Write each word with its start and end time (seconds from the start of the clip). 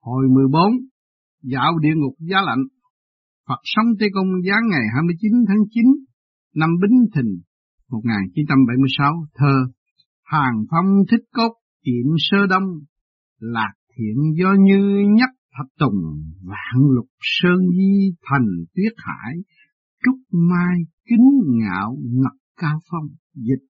Hồi 0.00 0.28
14, 0.34 0.62
dạo 1.42 1.78
địa 1.78 1.94
ngục 1.96 2.14
giá 2.18 2.40
lạnh. 2.46 2.64
Phật 3.48 3.60
sống 3.64 3.86
Tây 3.98 4.08
Công 4.14 4.26
giáng 4.48 4.68
ngày 4.70 4.82
29 4.94 5.32
tháng 5.48 5.62
9 5.70 5.84
năm 6.54 6.70
Bính 6.82 6.98
Thìn 7.14 7.26
1976, 7.88 9.14
thơ 9.34 9.54
Hàng 10.24 10.54
phong 10.70 10.86
thích 11.10 11.24
cốt 11.32 11.52
tiệm 11.84 12.06
sơ 12.18 12.46
đông, 12.46 12.68
lạc 13.38 13.72
thiện 13.96 14.16
do 14.40 14.54
như 14.58 15.04
nhắc 15.16 15.30
thập 15.58 15.66
tùng, 15.78 16.00
vạn 16.42 16.82
lục 16.94 17.08
sơn 17.20 17.58
di 17.76 18.14
thành 18.22 18.48
tuyết 18.74 18.92
hải, 18.96 19.34
trúc 20.04 20.16
mai 20.50 20.76
kính 21.08 21.28
ngạo 21.46 21.96
ngập 22.02 22.36
cao 22.56 22.78
phong, 22.90 23.08
dịch 23.34 23.66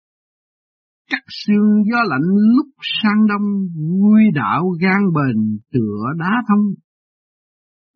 cắt 1.11 1.23
xương 1.29 1.85
gió 1.91 1.99
lạnh 2.07 2.29
lúc 2.57 2.67
sang 3.03 3.27
đông, 3.29 3.69
vui 4.01 4.23
đạo 4.35 4.71
gan 4.81 5.03
bền 5.15 5.59
tựa 5.73 6.05
đá 6.19 6.33
thông. 6.49 6.75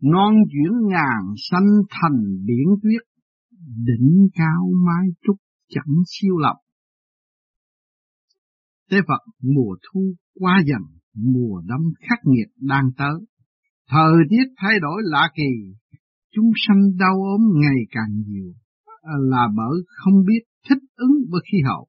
Non 0.03 0.35
chuyển 0.53 0.89
ngàn 0.89 1.35
xanh 1.51 1.69
thành 1.91 2.45
biển 2.47 2.67
tuyết, 2.83 3.03
đỉnh 3.87 4.29
cao 4.35 4.71
mai 4.87 5.07
trúc 5.27 5.37
chẳng 5.69 5.95
siêu 6.07 6.37
lập. 6.39 6.57
Tế 8.91 8.97
Phật 9.09 9.33
mùa 9.43 9.77
thu 9.83 10.15
qua 10.35 10.63
dần, 10.67 10.83
mùa 11.15 11.63
đông 11.67 11.93
khắc 12.09 12.19
nghiệt 12.25 12.49
đang 12.57 12.91
tới. 12.97 13.27
Thời 13.89 14.13
tiết 14.31 14.45
thay 14.57 14.81
đổi 14.81 15.03
lạ 15.05 15.29
kỳ, 15.35 15.51
chúng 16.35 16.51
sanh 16.67 16.97
đau 16.99 17.15
ốm 17.15 17.41
ngày 17.61 17.81
càng 17.91 18.23
nhiều, 18.27 18.53
là 19.03 19.49
bởi 19.57 19.77
không 19.87 20.25
biết 20.27 20.43
thích 20.69 20.83
ứng 20.97 21.13
với 21.31 21.41
khí 21.53 21.59
hậu. 21.67 21.87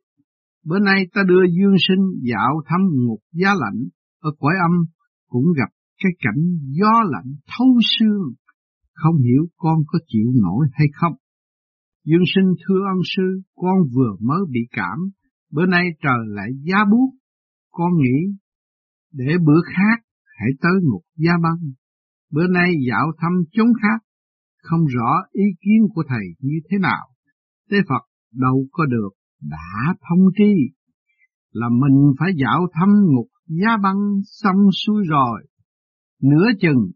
Bữa 0.66 0.80
nay 0.80 1.08
ta 1.14 1.22
đưa 1.28 1.44
dương 1.58 1.76
sinh 1.88 2.04
dạo 2.32 2.62
thăm 2.66 2.82
ngục 2.92 3.20
giá 3.32 3.54
lạnh, 3.54 3.80
ở 4.20 4.32
cõi 4.40 4.54
âm 4.68 4.86
cũng 5.28 5.46
gặp 5.58 5.70
cái 6.04 6.12
cảnh 6.20 6.44
gió 6.70 6.92
lạnh 7.12 7.34
thấu 7.48 7.68
xương, 7.98 8.34
không 8.94 9.18
hiểu 9.18 9.46
con 9.58 9.78
có 9.88 10.00
chịu 10.08 10.28
nổi 10.42 10.68
hay 10.74 10.88
không. 10.94 11.14
Dương 12.06 12.24
sinh 12.36 12.54
thưa 12.68 12.82
ân 12.94 13.02
sư, 13.16 13.42
con 13.56 13.78
vừa 13.96 14.16
mới 14.20 14.40
bị 14.50 14.60
cảm, 14.72 14.98
bữa 15.52 15.66
nay 15.66 15.86
trời 16.04 16.20
lại 16.28 16.50
giá 16.64 16.78
buốt, 16.92 17.10
con 17.72 17.92
nghĩ 17.98 18.38
để 19.14 19.38
bữa 19.46 19.62
khác 19.66 20.04
hãy 20.40 20.50
tới 20.62 20.72
ngục 20.84 21.04
gia 21.18 21.34
băng. 21.44 21.72
Bữa 22.32 22.48
nay 22.48 22.72
dạo 22.90 23.12
thăm 23.18 23.32
chốn 23.52 23.68
khác, 23.82 24.06
không 24.64 24.86
rõ 24.86 25.12
ý 25.32 25.44
kiến 25.62 25.88
của 25.94 26.04
thầy 26.08 26.26
như 26.40 26.56
thế 26.70 26.78
nào. 26.78 27.08
Tế 27.70 27.78
Phật 27.90 28.04
đâu 28.34 28.68
có 28.72 28.86
được, 28.86 29.10
đã 29.50 29.96
thông 30.10 30.28
tri, 30.38 30.54
là 31.52 31.70
mình 31.70 32.14
phải 32.20 32.30
dạo 32.36 32.68
thăm 32.74 32.90
ngục 32.90 33.28
giá 33.48 33.78
băng 33.84 34.22
xong 34.24 34.72
xuôi 34.86 35.04
rồi. 35.10 35.48
Nửa 36.22 36.46
chừng, 36.60 36.92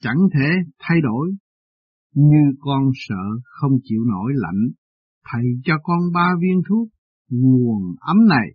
chẳng 0.00 0.18
thể 0.34 0.48
thay 0.78 0.98
đổi, 1.02 1.34
như 2.14 2.56
con 2.60 2.82
sợ 2.94 3.24
không 3.44 3.72
chịu 3.82 4.04
nổi 4.04 4.32
lạnh, 4.34 4.70
thầy 5.32 5.42
cho 5.64 5.74
con 5.82 5.98
ba 6.14 6.28
viên 6.40 6.62
thuốc 6.68 6.88
nguồn 7.30 7.94
ấm 8.00 8.16
này, 8.28 8.48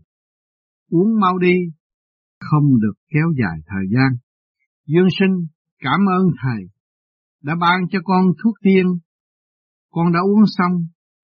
uống 0.90 1.20
mau 1.20 1.38
đi, 1.38 1.56
không 2.40 2.80
được 2.82 2.94
kéo 3.10 3.28
dài 3.42 3.60
thời 3.68 3.86
gian. 3.94 4.18
Dương 4.88 5.08
sinh 5.20 5.48
cảm 5.80 6.00
ơn 6.10 6.28
thầy 6.44 6.64
đã 7.44 7.56
ban 7.62 7.82
cho 7.92 8.00
con 8.04 8.26
thuốc 8.44 8.54
tiên. 8.64 8.86
Con 9.92 10.12
đã 10.12 10.20
uống 10.20 10.44
xong, 10.48 10.72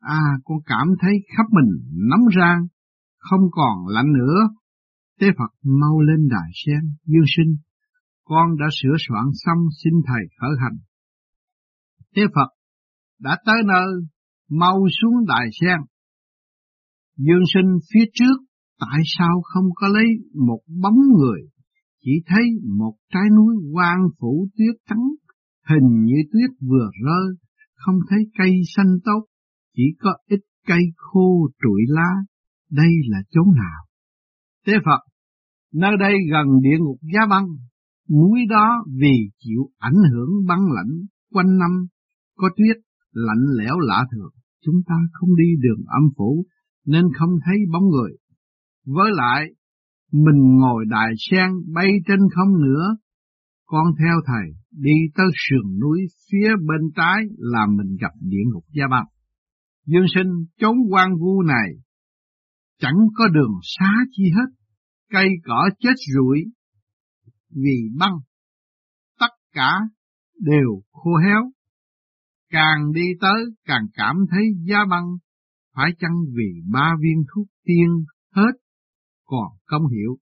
à 0.08 0.24
con 0.46 0.58
cảm 0.66 0.88
thấy 1.02 1.14
khắp 1.38 1.44
mình 1.52 1.70
nóng 2.10 2.26
rang, 2.38 2.68
không 3.18 3.42
còn 3.52 3.88
lạnh 3.88 4.14
nữa. 4.14 4.40
Tế 5.20 5.28
Phật 5.38 5.52
mau 5.64 6.02
lên 6.02 6.28
đài 6.30 6.50
sen, 6.66 6.82
dương 7.06 7.30
sinh. 7.38 7.56
Con 8.24 8.58
đã 8.60 8.66
sửa 8.82 8.96
soạn 9.08 9.26
xong 9.34 9.58
xin 9.84 9.94
thầy 10.08 10.24
khởi 10.40 10.56
hành. 10.62 10.78
Tế 12.16 12.22
Phật 12.36 12.50
đã 13.20 13.38
tới 13.46 13.56
nơi, 13.66 13.88
mau 14.50 14.78
xuống 15.02 15.26
đài 15.28 15.48
sen. 15.62 15.80
Dương 17.18 17.44
sinh 17.54 17.80
phía 17.94 18.06
trước, 18.14 18.38
tại 18.80 19.02
sao 19.18 19.42
không 19.44 19.70
có 19.76 19.88
lấy 19.88 20.08
một 20.48 20.60
bóng 20.82 21.00
người, 21.18 21.42
chỉ 22.02 22.12
thấy 22.26 22.44
một 22.78 22.94
trái 23.14 23.24
núi 23.36 23.56
quang 23.74 24.02
phủ 24.20 24.48
tuyết 24.58 24.76
trắng, 24.90 25.06
hình 25.70 26.06
như 26.06 26.16
tuyết 26.32 26.50
vừa 26.70 26.90
rơi, 27.06 27.36
không 27.76 27.96
thấy 28.10 28.20
cây 28.38 28.52
xanh 28.76 28.98
tốt, 29.06 29.26
chỉ 29.78 29.84
có 30.00 30.18
ít 30.28 30.40
cây 30.68 30.82
khô 30.96 31.50
trụi 31.64 31.82
lá, 31.88 32.10
đây 32.72 32.92
là 33.08 33.18
chốn 33.30 33.46
nào? 33.56 33.82
Tế 34.66 34.74
Phật, 34.86 35.02
nơi 35.74 35.92
đây 36.00 36.14
gần 36.32 36.48
địa 36.62 36.78
ngục 36.80 36.98
giá 37.14 37.20
băng, 37.30 37.48
núi 38.10 38.40
đó 38.50 38.84
vì 39.02 39.16
chịu 39.40 39.62
ảnh 39.78 40.02
hưởng 40.12 40.30
băng 40.48 40.66
lạnh 40.76 41.06
quanh 41.34 41.58
năm, 41.58 41.72
có 42.38 42.50
tuyết 42.58 42.78
lạnh 43.12 43.46
lẽo 43.58 43.80
lạ 43.80 44.06
thường, 44.12 44.32
chúng 44.66 44.82
ta 44.88 44.96
không 45.14 45.36
đi 45.36 45.50
đường 45.62 45.86
âm 45.88 46.04
phủ 46.18 46.46
nên 46.86 47.06
không 47.20 47.30
thấy 47.46 47.58
bóng 47.74 47.90
người. 47.90 48.12
Với 48.86 49.12
lại, 49.14 49.46
mình 50.12 50.58
ngồi 50.60 50.86
đài 50.90 51.14
sen 51.18 51.50
bay 51.74 51.88
trên 52.08 52.20
không 52.36 52.62
nữa, 52.62 52.98
con 53.66 53.86
theo 54.00 54.16
thầy 54.26 54.56
đi 54.72 54.96
tới 55.16 55.28
sườn 55.34 55.80
núi 55.80 56.00
phía 56.32 56.50
bên 56.68 56.92
trái 56.96 57.24
là 57.38 57.66
mình 57.78 57.98
gặp 58.02 58.12
địa 58.22 58.44
ngục 58.54 58.64
gia 58.74 58.86
băng. 58.92 59.06
Dương 59.88 60.06
sinh 60.16 60.46
chốn 60.60 60.76
quan 60.92 61.10
vu 61.20 61.42
này, 61.42 61.70
chẳng 62.80 62.98
có 63.16 63.28
đường 63.28 63.54
xá 63.64 63.92
chi 64.12 64.24
hết, 64.36 64.56
cây 65.10 65.28
cỏ 65.44 65.70
chết 65.80 65.94
rụi 66.16 66.40
vì 67.50 67.90
băng, 68.00 68.14
tất 69.20 69.34
cả 69.52 69.72
đều 70.40 70.82
khô 70.92 71.12
héo. 71.18 71.52
Càng 72.50 72.92
đi 72.94 73.02
tới 73.22 73.46
càng 73.66 73.88
cảm 73.94 74.16
thấy 74.32 74.44
giá 74.64 74.78
băng, 74.90 75.06
phải 75.76 75.92
chăng 76.00 76.16
vì 76.34 76.62
ba 76.72 76.96
viên 77.02 77.24
thuốc 77.34 77.48
tiên 77.64 78.06
hết 78.32 78.52
còn 79.26 79.58
công 79.66 79.88
hiệu. 79.88 80.18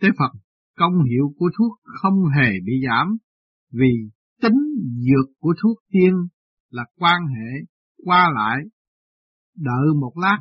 Tế 0.00 0.08
Phật, 0.18 0.38
công 0.76 1.04
hiệu 1.10 1.34
của 1.36 1.50
thuốc 1.58 1.80
không 1.82 2.24
hề 2.36 2.50
bị 2.64 2.72
giảm, 2.86 3.16
vì 3.72 4.10
tính 4.42 4.58
dược 4.80 5.38
của 5.38 5.54
thuốc 5.62 5.78
tiên 5.92 6.14
là 6.70 6.84
quan 6.96 7.20
hệ 7.26 7.66
qua 8.04 8.30
lại, 8.34 8.58
đợi 9.56 9.94
một 10.00 10.12
lát 10.16 10.38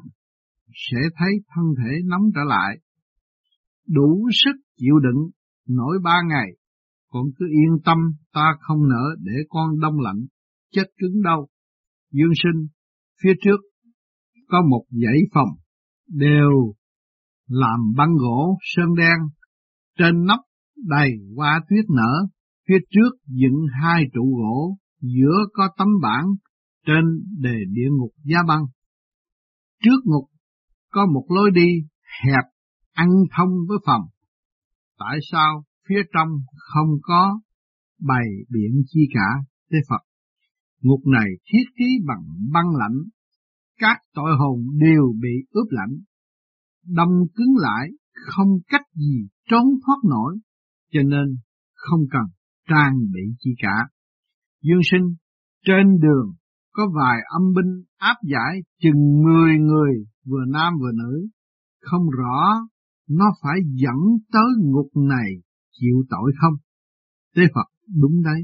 sẽ 0.74 0.98
thấy 1.16 1.30
thân 1.56 1.66
thể 1.78 1.92
nóng 2.06 2.24
trở 2.36 2.42
lại, 2.48 2.78
đủ 3.88 4.30
sức 4.32 4.56
chịu 4.78 5.00
đựng 5.00 5.30
nổi 5.68 6.00
ba 6.04 6.18
ngày, 6.30 6.48
con 7.10 7.24
cứ 7.38 7.46
yên 7.46 7.82
tâm 7.86 7.98
ta 8.34 8.54
không 8.60 8.88
nỡ 8.90 9.16
để 9.20 9.34
con 9.50 9.80
đông 9.80 10.00
lạnh, 10.00 10.26
chết 10.72 10.86
cứng 10.98 11.22
đâu. 11.24 11.48
Dương 12.12 12.34
sinh, 12.44 12.68
phía 13.24 13.34
trước 13.42 13.58
có 14.48 14.62
một 14.70 14.86
dãy 14.90 15.20
phòng, 15.34 15.50
đều 16.08 16.74
làm 17.48 17.80
băng 17.98 18.16
gỗ 18.20 18.58
sơn 18.62 18.96
đen, 18.98 19.18
trên 19.98 20.26
nóc 20.26 20.40
đầy 20.88 21.12
hoa 21.36 21.62
tuyết 21.70 21.86
nở, 21.96 22.28
phía 22.68 22.78
trước 22.90 23.10
dựng 23.28 23.66
hai 23.82 24.04
trụ 24.14 24.36
gỗ, 24.38 24.78
giữa 25.02 25.38
có 25.54 25.70
tấm 25.78 25.88
bảng 26.02 26.26
trên 26.90 27.06
đề 27.42 27.58
địa 27.72 27.90
ngục 27.92 28.12
giá 28.24 28.38
băng. 28.48 28.64
Trước 29.84 30.02
ngục 30.06 30.30
có 30.92 31.06
một 31.14 31.26
lối 31.30 31.52
đi 31.52 31.70
hẹp 32.24 32.46
ăn 32.94 33.10
thông 33.38 33.50
với 33.68 33.78
phòng. 33.86 34.02
Tại 35.00 35.18
sao 35.32 35.64
phía 35.88 36.02
trong 36.14 36.28
không 36.56 36.90
có 37.02 37.40
bày 38.00 38.28
biện 38.50 38.84
chi 38.88 39.00
cả 39.14 39.44
thế 39.72 39.78
Phật? 39.90 40.04
Ngục 40.82 41.02
này 41.06 41.30
thiết 41.46 41.64
trí 41.78 41.86
bằng 42.08 42.24
băng 42.54 42.76
lạnh, 42.76 42.98
các 43.78 43.98
tội 44.14 44.32
hồn 44.40 44.60
đều 44.80 45.14
bị 45.22 45.34
ướp 45.50 45.68
lạnh, 45.70 45.98
đông 46.86 47.28
cứng 47.36 47.56
lại, 47.58 47.90
không 48.14 48.48
cách 48.68 48.88
gì 48.94 49.28
trốn 49.50 49.66
thoát 49.86 49.98
nổi, 50.10 50.38
cho 50.92 51.00
nên 51.04 51.38
không 51.74 52.00
cần 52.12 52.24
trang 52.70 52.94
bị 53.14 53.22
chi 53.40 53.52
cả. 53.58 53.88
Dương 54.62 54.82
sinh, 54.92 55.16
trên 55.66 56.00
đường 56.00 56.39
có 56.72 56.84
vài 56.96 57.18
âm 57.40 57.54
binh 57.56 57.84
áp 57.98 58.16
giải 58.24 58.62
chừng 58.82 59.24
mười 59.24 59.58
người 59.58 60.06
vừa 60.26 60.46
nam 60.48 60.74
vừa 60.82 60.92
nữ, 60.92 61.28
không 61.82 62.10
rõ 62.10 62.68
nó 63.10 63.26
phải 63.42 63.60
dẫn 63.74 64.18
tới 64.32 64.50
ngục 64.60 64.90
này 64.96 65.30
chịu 65.72 66.04
tội 66.10 66.32
không? 66.42 66.54
Tế 67.36 67.42
Phật 67.56 67.68
đúng 68.02 68.24
đấy. 68.24 68.42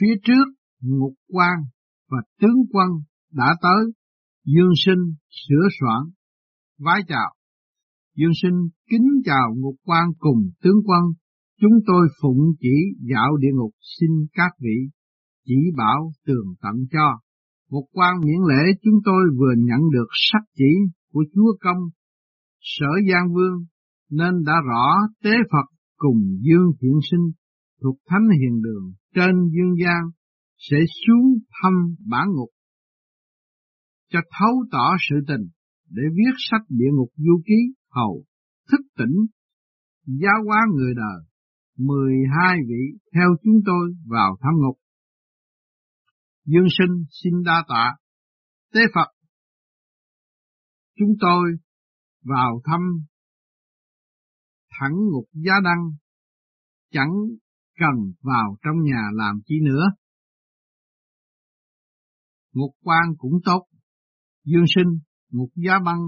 Phía 0.00 0.14
trước 0.24 0.44
ngục 0.80 1.14
quan 1.28 1.58
và 2.10 2.18
tướng 2.40 2.58
quân 2.72 2.88
đã 3.32 3.56
tới, 3.62 3.92
dương 4.44 4.72
sinh 4.86 5.14
sửa 5.30 5.68
soạn, 5.80 6.02
vái 6.78 7.00
chào. 7.08 7.34
Dương 8.16 8.32
sinh 8.42 8.68
kính 8.90 9.08
chào 9.24 9.54
ngục 9.56 9.74
quan 9.84 10.04
cùng 10.18 10.50
tướng 10.62 10.80
quân, 10.84 11.02
chúng 11.60 11.78
tôi 11.86 12.08
phụng 12.22 12.40
chỉ 12.60 12.76
dạo 13.14 13.36
địa 13.36 13.52
ngục 13.54 13.70
xin 13.98 14.10
các 14.32 14.50
vị 14.60 14.90
chỉ 15.44 15.54
bảo 15.76 16.12
tường 16.26 16.54
tận 16.62 16.74
cho. 16.92 17.18
Một 17.70 17.86
quan 17.92 18.14
miễn 18.20 18.40
lễ 18.48 18.62
chúng 18.82 18.98
tôi 19.04 19.22
vừa 19.38 19.54
nhận 19.56 19.80
được 19.92 20.08
sắc 20.12 20.42
chỉ 20.56 20.72
của 21.12 21.24
Chúa 21.34 21.56
Công, 21.60 21.82
sở 22.60 22.90
Giang 23.10 23.34
Vương, 23.34 23.64
nên 24.10 24.44
đã 24.46 24.52
rõ 24.68 24.86
tế 25.22 25.30
Phật 25.52 25.76
cùng 25.96 26.18
Dương 26.40 26.72
Thiện 26.80 26.98
Sinh 27.10 27.30
thuộc 27.82 27.96
Thánh 28.08 28.28
Hiền 28.40 28.62
Đường 28.62 28.92
trên 29.14 29.34
dương 29.54 29.74
gian 29.84 30.02
sẽ 30.58 30.76
xuống 31.06 31.38
thăm 31.62 31.72
bản 32.10 32.26
ngục 32.36 32.48
cho 34.14 34.20
thấu 34.38 34.54
tỏ 34.72 34.96
sự 35.08 35.16
tình 35.28 35.48
để 35.90 36.02
viết 36.16 36.34
sách 36.50 36.64
địa 36.68 36.90
ngục 36.92 37.08
du 37.16 37.42
ký 37.46 37.60
hầu 37.90 38.24
thức 38.70 38.80
tỉnh 38.98 39.16
giáo 40.06 40.38
hóa 40.46 40.60
người 40.74 40.94
đời 40.96 41.20
mười 41.78 42.14
hai 42.38 42.58
vị 42.68 42.98
theo 43.14 43.28
chúng 43.42 43.60
tôi 43.66 43.94
vào 44.06 44.36
thăm 44.42 44.54
ngục 44.62 44.76
dương 46.44 46.66
sinh 46.78 47.04
xin 47.10 47.42
đa 47.44 47.64
tạ. 47.68 47.96
Tế 48.72 48.80
phật, 48.94 49.12
chúng 50.98 51.14
tôi 51.20 51.52
vào 52.22 52.60
thăm 52.64 52.80
thẳng 54.80 54.94
ngục 55.12 55.28
giá 55.32 55.52
đăng, 55.64 55.90
chẳng 56.90 57.12
cần 57.78 58.12
vào 58.20 58.56
trong 58.62 58.82
nhà 58.82 59.02
làm 59.12 59.40
chi 59.46 59.54
nữa. 59.62 59.84
Ngục 62.52 62.70
quan 62.82 63.04
cũng 63.18 63.40
tốt. 63.44 63.66
Dương 64.44 64.64
sinh, 64.74 64.98
ngục 65.30 65.50
giá 65.54 65.78
băng, 65.84 66.00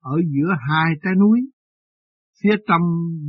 ở 0.00 0.16
giữa 0.34 0.54
hai 0.68 0.92
trái 1.02 1.12
núi, 1.20 1.40
phía 2.42 2.56
trong 2.68 2.82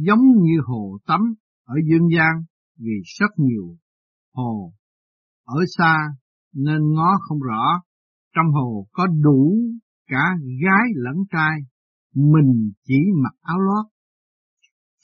giống 0.08 0.22
như 0.42 0.58
hồ 0.66 0.98
tắm, 1.08 1.22
ở 1.64 1.76
dương 1.90 2.08
gian 2.16 2.44
vì 2.78 2.94
rất 3.20 3.30
nhiều 3.38 3.78
hồ 4.34 4.74
ở 5.44 5.60
xa 5.78 5.98
nên 6.54 6.94
ngó 6.94 7.18
không 7.22 7.40
rõ. 7.40 7.82
Trong 8.36 8.46
hồ 8.54 8.88
có 8.92 9.08
đủ 9.08 9.58
cả 10.08 10.36
gái 10.64 10.88
lẫn 10.96 11.16
trai, 11.32 11.60
mình 12.16 12.72
chỉ 12.84 13.00
mặc 13.24 13.34
áo 13.42 13.60
lót. 13.60 13.86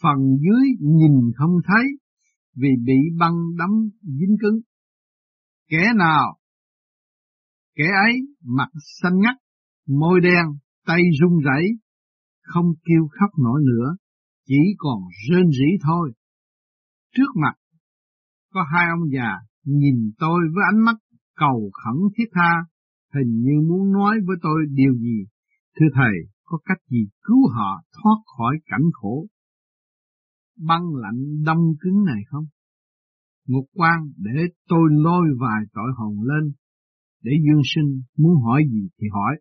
Phần 0.01 0.17
dưới 0.17 0.65
nhìn 0.79 1.31
không 1.35 1.57
thấy 1.67 1.83
vì 2.55 2.69
bị 2.85 3.17
băng 3.19 3.35
đấm 3.57 3.69
dính 4.01 4.35
cứng. 4.41 4.59
Kẻ 5.67 5.93
nào, 5.95 6.39
kẻ 7.75 7.83
ấy 8.07 8.13
mặt 8.43 8.69
xanh 9.01 9.19
ngắt, 9.19 9.35
môi 9.87 10.19
đen, 10.21 10.45
tay 10.85 11.01
run 11.21 11.39
rẩy, 11.39 11.65
không 12.41 12.65
kêu 12.85 13.07
khóc 13.19 13.29
nổi 13.43 13.61
nữa, 13.65 13.95
chỉ 14.45 14.59
còn 14.77 15.01
rên 15.29 15.51
rỉ 15.51 15.77
thôi. 15.83 16.11
Trước 17.15 17.31
mặt 17.35 17.53
có 18.53 18.63
hai 18.73 18.87
ông 18.89 19.09
già 19.13 19.48
nhìn 19.65 20.11
tôi 20.19 20.39
với 20.53 20.63
ánh 20.73 20.85
mắt 20.85 20.95
cầu 21.35 21.71
khẩn 21.83 21.95
thiết 22.17 22.29
tha, 22.33 22.51
hình 23.13 23.39
như 23.39 23.67
muốn 23.67 23.91
nói 23.91 24.15
với 24.25 24.37
tôi 24.41 24.65
điều 24.69 24.93
gì 24.93 25.25
thưa 25.79 25.87
thầy, 25.93 26.13
có 26.45 26.59
cách 26.65 26.81
gì 26.89 27.07
cứu 27.21 27.49
họ 27.49 27.81
thoát 27.93 28.17
khỏi 28.37 28.55
cảnh 28.65 28.89
khổ 28.93 29.27
băng 30.67 30.95
lạnh 30.95 31.43
đông 31.45 31.73
cứng 31.81 32.03
này 32.05 32.21
không 32.29 32.45
ngục 33.49 33.65
quan, 33.73 33.99
để 34.17 34.31
tôi 34.67 34.89
lôi 34.91 35.27
vài 35.39 35.61
tội 35.73 35.91
hồn 35.97 36.15
lên 36.23 36.53
để 37.23 37.31
Dương 37.45 37.61
Sinh 37.75 38.01
muốn 38.17 38.33
hỏi 38.43 38.63
gì 38.71 38.87
thì 38.99 39.07
hỏi. 39.11 39.39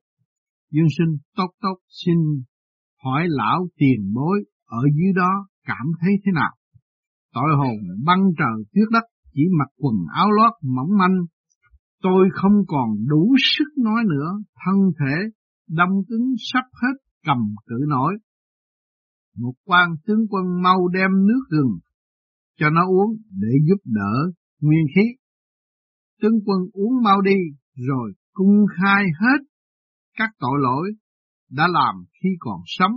Dương 0.71 0.89
Sinh 0.99 1.17
tốt 1.37 1.51
tốt 1.61 1.77
xin 1.89 2.19
hỏi 3.05 3.23
lão 3.29 3.69
tiền 3.77 4.13
bối 4.15 4.45
ở 4.67 4.83
dưới 4.97 5.13
đó 5.17 5.49
cảm 5.65 5.87
thấy 6.01 6.11
thế 6.25 6.33
nào. 6.35 6.55
Tội 7.35 7.51
hồn 7.57 7.77
băng 8.05 8.23
trời 8.39 8.65
tuyết 8.73 8.89
đất 8.91 9.05
chỉ 9.39 9.45
mặc 9.59 9.71
quần 9.77 9.95
áo 10.15 10.31
lót 10.31 10.53
mỏng 10.63 10.99
manh. 10.99 11.17
Tôi 12.03 12.29
không 12.33 12.53
còn 12.67 12.89
đủ 13.09 13.35
sức 13.57 13.83
nói 13.85 14.03
nữa, 14.05 14.31
thân 14.65 14.77
thể 14.99 15.15
đông 15.69 16.05
cứng 16.09 16.35
sắp 16.53 16.65
hết 16.73 16.95
cầm 17.25 17.39
cự 17.67 17.77
nổi. 17.89 18.15
Một 19.37 19.53
quan 19.65 19.91
tướng 20.07 20.27
quân 20.31 20.63
mau 20.63 20.89
đem 20.89 21.11
nước 21.27 21.43
gừng 21.51 21.79
cho 22.59 22.71
nó 22.71 22.87
uống 22.89 23.17
để 23.31 23.49
giúp 23.69 23.81
đỡ 23.85 24.33
nguyên 24.61 24.87
khí. 24.95 25.03
Tướng 26.23 26.41
quân 26.47 26.59
uống 26.73 27.03
mau 27.05 27.21
đi, 27.21 27.39
rồi 27.75 28.13
cung 28.33 28.67
khai 28.77 29.05
hết 29.21 29.39
các 30.17 30.31
tội 30.39 30.59
lỗi 30.63 30.91
đã 31.51 31.69
làm 31.73 31.95
khi 32.23 32.29
còn 32.39 32.61
sống 32.67 32.93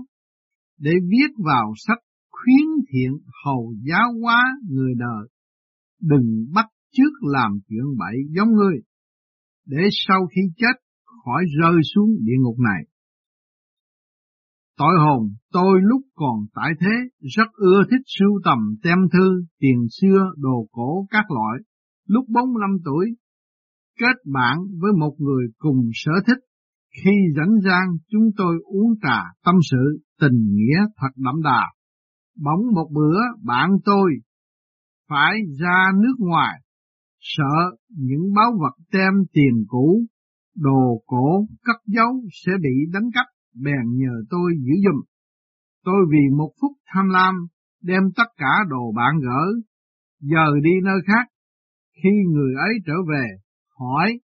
để 0.80 0.92
viết 1.10 1.44
vào 1.46 1.74
sách 1.88 2.00
khuyến 2.30 2.68
thiện 2.92 3.12
hầu 3.46 3.74
giáo 3.84 4.14
hóa 4.22 4.44
người 4.70 4.94
đời. 4.98 5.28
Đừng 6.02 6.46
bắt 6.54 6.66
trước 6.92 7.12
làm 7.22 7.52
chuyện 7.70 7.98
bậy 7.98 8.16
giống 8.36 8.52
ngươi, 8.56 8.76
để 9.66 9.84
sau 10.08 10.28
khi 10.36 10.42
chết 10.58 10.76
khỏi 11.24 11.44
rơi 11.60 11.82
xuống 11.96 12.10
địa 12.22 12.38
ngục 12.40 12.60
này. 12.60 12.84
Tội 14.78 14.94
hồn 15.00 15.34
tôi 15.52 15.80
lúc 15.82 16.02
còn 16.16 16.38
tại 16.56 16.72
thế 16.80 16.96
rất 17.20 17.48
ưa 17.54 17.84
thích 17.92 18.06
sưu 18.20 18.40
tầm 18.46 18.60
tem 18.84 18.98
thư, 19.14 19.46
tiền 19.60 19.86
xưa, 20.02 20.32
đồ 20.38 20.68
cổ 20.72 21.08
các 21.10 21.26
loại. 21.32 21.60
Lúc 22.08 22.26
45 22.30 22.70
tuổi 22.86 23.16
kết 24.00 24.32
bạn 24.34 24.58
với 24.80 24.92
một 25.00 25.16
người 25.18 25.46
cùng 25.58 25.90
sở 25.94 26.12
thích. 26.28 26.44
Khi 27.04 27.12
rảnh 27.36 27.62
rang 27.64 27.98
chúng 28.12 28.30
tôi 28.38 28.56
uống 28.64 28.92
trà 29.02 29.20
tâm 29.46 29.56
sự, 29.72 30.00
tình 30.22 30.56
nghĩa 30.56 30.80
thật 30.98 31.12
đậm 31.16 31.42
đà. 31.44 31.64
Bỗng 32.38 32.74
một 32.74 32.90
bữa 32.94 33.20
bạn 33.44 33.70
tôi 33.86 34.12
phải 35.12 35.34
ra 35.60 35.92
nước 36.02 36.16
ngoài, 36.20 36.62
sợ 37.20 37.56
những 37.90 38.34
báu 38.36 38.52
vật 38.62 38.84
tem 38.92 39.14
tiền 39.34 39.66
cũ, 39.68 40.06
đồ 40.56 41.04
cổ 41.06 41.46
cất 41.64 41.76
giấu 41.86 42.22
sẽ 42.46 42.52
bị 42.62 42.92
đánh 42.94 43.10
cắp, 43.14 43.26
bèn 43.56 43.98
nhờ 43.98 44.14
tôi 44.30 44.52
giữ 44.58 44.74
giùm. 44.86 45.02
Tôi 45.84 46.06
vì 46.12 46.36
một 46.38 46.52
phút 46.62 46.72
tham 46.88 47.10
lam, 47.10 47.36
đem 47.82 48.04
tất 48.16 48.30
cả 48.38 48.54
đồ 48.70 48.92
bạn 48.96 49.20
gỡ, 49.20 49.44
giờ 50.20 50.46
đi 50.64 50.72
nơi 50.84 51.00
khác. 51.08 51.28
Khi 52.04 52.10
người 52.34 52.54
ấy 52.56 52.74
trở 52.86 52.94
về, 53.10 53.28
hỏi, 53.80 54.20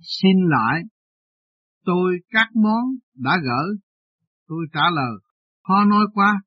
xin 0.00 0.36
lại, 0.48 0.82
tôi 1.84 2.18
các 2.30 2.48
món 2.54 2.84
đã 3.14 3.36
gỡ. 3.44 3.62
Tôi 4.48 4.66
trả 4.72 4.90
lời, 4.94 5.20
khó 5.68 5.84
nói 5.84 6.06
qua, 6.14 6.40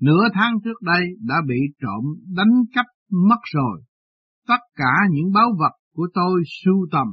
nửa 0.00 0.28
tháng 0.34 0.54
trước 0.64 0.82
đây 0.82 1.02
đã 1.20 1.34
bị 1.48 1.58
trộm 1.80 2.04
đánh 2.36 2.64
cắp 2.74 2.86
mất 3.10 3.40
rồi. 3.54 3.82
Tất 4.48 4.60
cả 4.74 4.94
những 5.10 5.32
báu 5.34 5.48
vật 5.58 5.72
của 5.94 6.08
tôi 6.14 6.42
sưu 6.64 6.86
tầm 6.92 7.06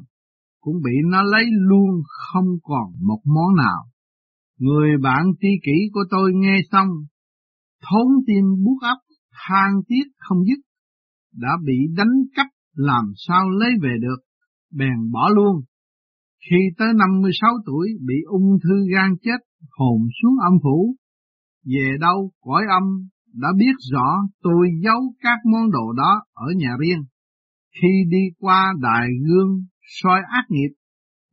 cũng 0.62 0.76
bị 0.84 0.92
nó 1.12 1.24
lấy 1.24 1.46
luôn 1.70 1.90
không 2.06 2.50
còn 2.64 2.92
một 3.08 3.22
món 3.26 3.56
nào. 3.56 3.84
Người 4.60 4.90
bạn 5.04 5.26
tri 5.42 5.48
kỷ 5.66 5.90
của 5.94 6.04
tôi 6.10 6.32
nghe 6.36 6.58
xong, 6.72 6.88
thốn 7.82 8.08
tim 8.28 8.46
buốt 8.66 8.78
ấp, 8.82 8.98
than 9.32 9.72
tiếc 9.88 10.04
không 10.18 10.38
dứt, 10.46 10.60
đã 11.34 11.50
bị 11.66 11.74
đánh 11.98 12.16
cắp 12.36 12.48
làm 12.76 13.06
sao 13.16 13.50
lấy 13.50 13.70
về 13.82 13.96
được 14.02 14.18
bèn 14.72 15.12
bỏ 15.12 15.30
luôn. 15.36 15.62
Khi 16.50 16.58
tới 16.78 16.88
56 16.96 17.52
tuổi 17.66 17.88
bị 18.08 18.16
ung 18.26 18.58
thư 18.64 18.76
gan 18.94 19.16
chết, 19.22 19.38
hồn 19.70 20.02
xuống 20.22 20.36
âm 20.44 20.54
phủ. 20.64 20.96
Về 21.66 21.98
đâu 22.00 22.32
cõi 22.42 22.62
âm 22.70 22.84
đã 23.34 23.50
biết 23.58 23.76
rõ 23.92 24.08
tôi 24.42 24.68
giấu 24.84 25.14
các 25.20 25.38
món 25.52 25.72
đồ 25.72 25.92
đó 25.98 26.24
ở 26.34 26.48
nhà 26.58 26.76
riêng. 26.80 27.04
Khi 27.82 27.88
đi 28.10 28.24
qua 28.40 28.74
đài 28.82 29.08
gương 29.28 29.64
soi 29.82 30.20
ác 30.30 30.46
nghiệp, 30.50 30.74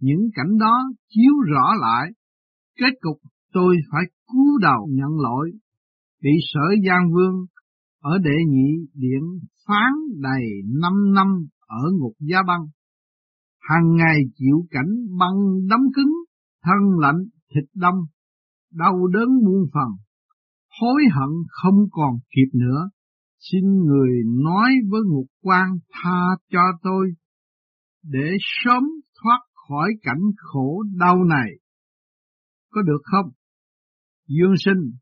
những 0.01 0.31
cảnh 0.35 0.59
đó 0.59 0.85
chiếu 1.09 1.33
rõ 1.53 1.75
lại. 1.81 2.11
Kết 2.79 2.95
cục 3.01 3.17
tôi 3.53 3.77
phải 3.93 4.03
cúi 4.27 4.51
đầu 4.63 4.89
nhận 4.91 5.21
lỗi, 5.23 5.51
bị 6.23 6.31
sở 6.53 6.75
Giang 6.87 7.13
Vương 7.13 7.47
ở 8.03 8.19
đệ 8.19 8.37
nhị 8.49 8.87
điện 8.95 9.23
phán 9.67 9.93
đầy 10.21 10.45
năm 10.81 11.15
năm 11.15 11.27
ở 11.67 11.91
ngục 11.99 12.13
gia 12.21 12.39
băng 12.47 12.67
hàng 13.69 13.97
ngày 13.97 14.21
chịu 14.35 14.67
cảnh 14.71 14.93
băng 15.19 15.69
đấm 15.69 15.81
cứng, 15.95 16.13
thân 16.65 16.99
lạnh, 17.01 17.25
thịt 17.55 17.65
đông, 17.75 17.95
đau 18.73 19.07
đớn 19.07 19.29
muôn 19.45 19.67
phần, 19.75 19.89
hối 20.81 21.03
hận 21.15 21.31
không 21.49 21.79
còn 21.91 22.19
kịp 22.31 22.51
nữa. 22.55 22.91
Xin 23.39 23.65
người 23.65 24.11
nói 24.45 24.71
với 24.91 25.01
ngục 25.07 25.27
quan 25.43 25.69
tha 25.93 26.21
cho 26.51 26.61
tôi, 26.83 27.11
để 28.03 28.37
sớm 28.41 28.83
thoát 29.23 29.41
khỏi 29.55 29.91
cảnh 30.03 30.23
khổ 30.37 30.83
đau 30.99 31.25
này. 31.25 31.51
Có 32.71 32.83
được 32.83 33.01
không? 33.03 33.31
Dương 34.29 34.55
sinh, 34.65 34.93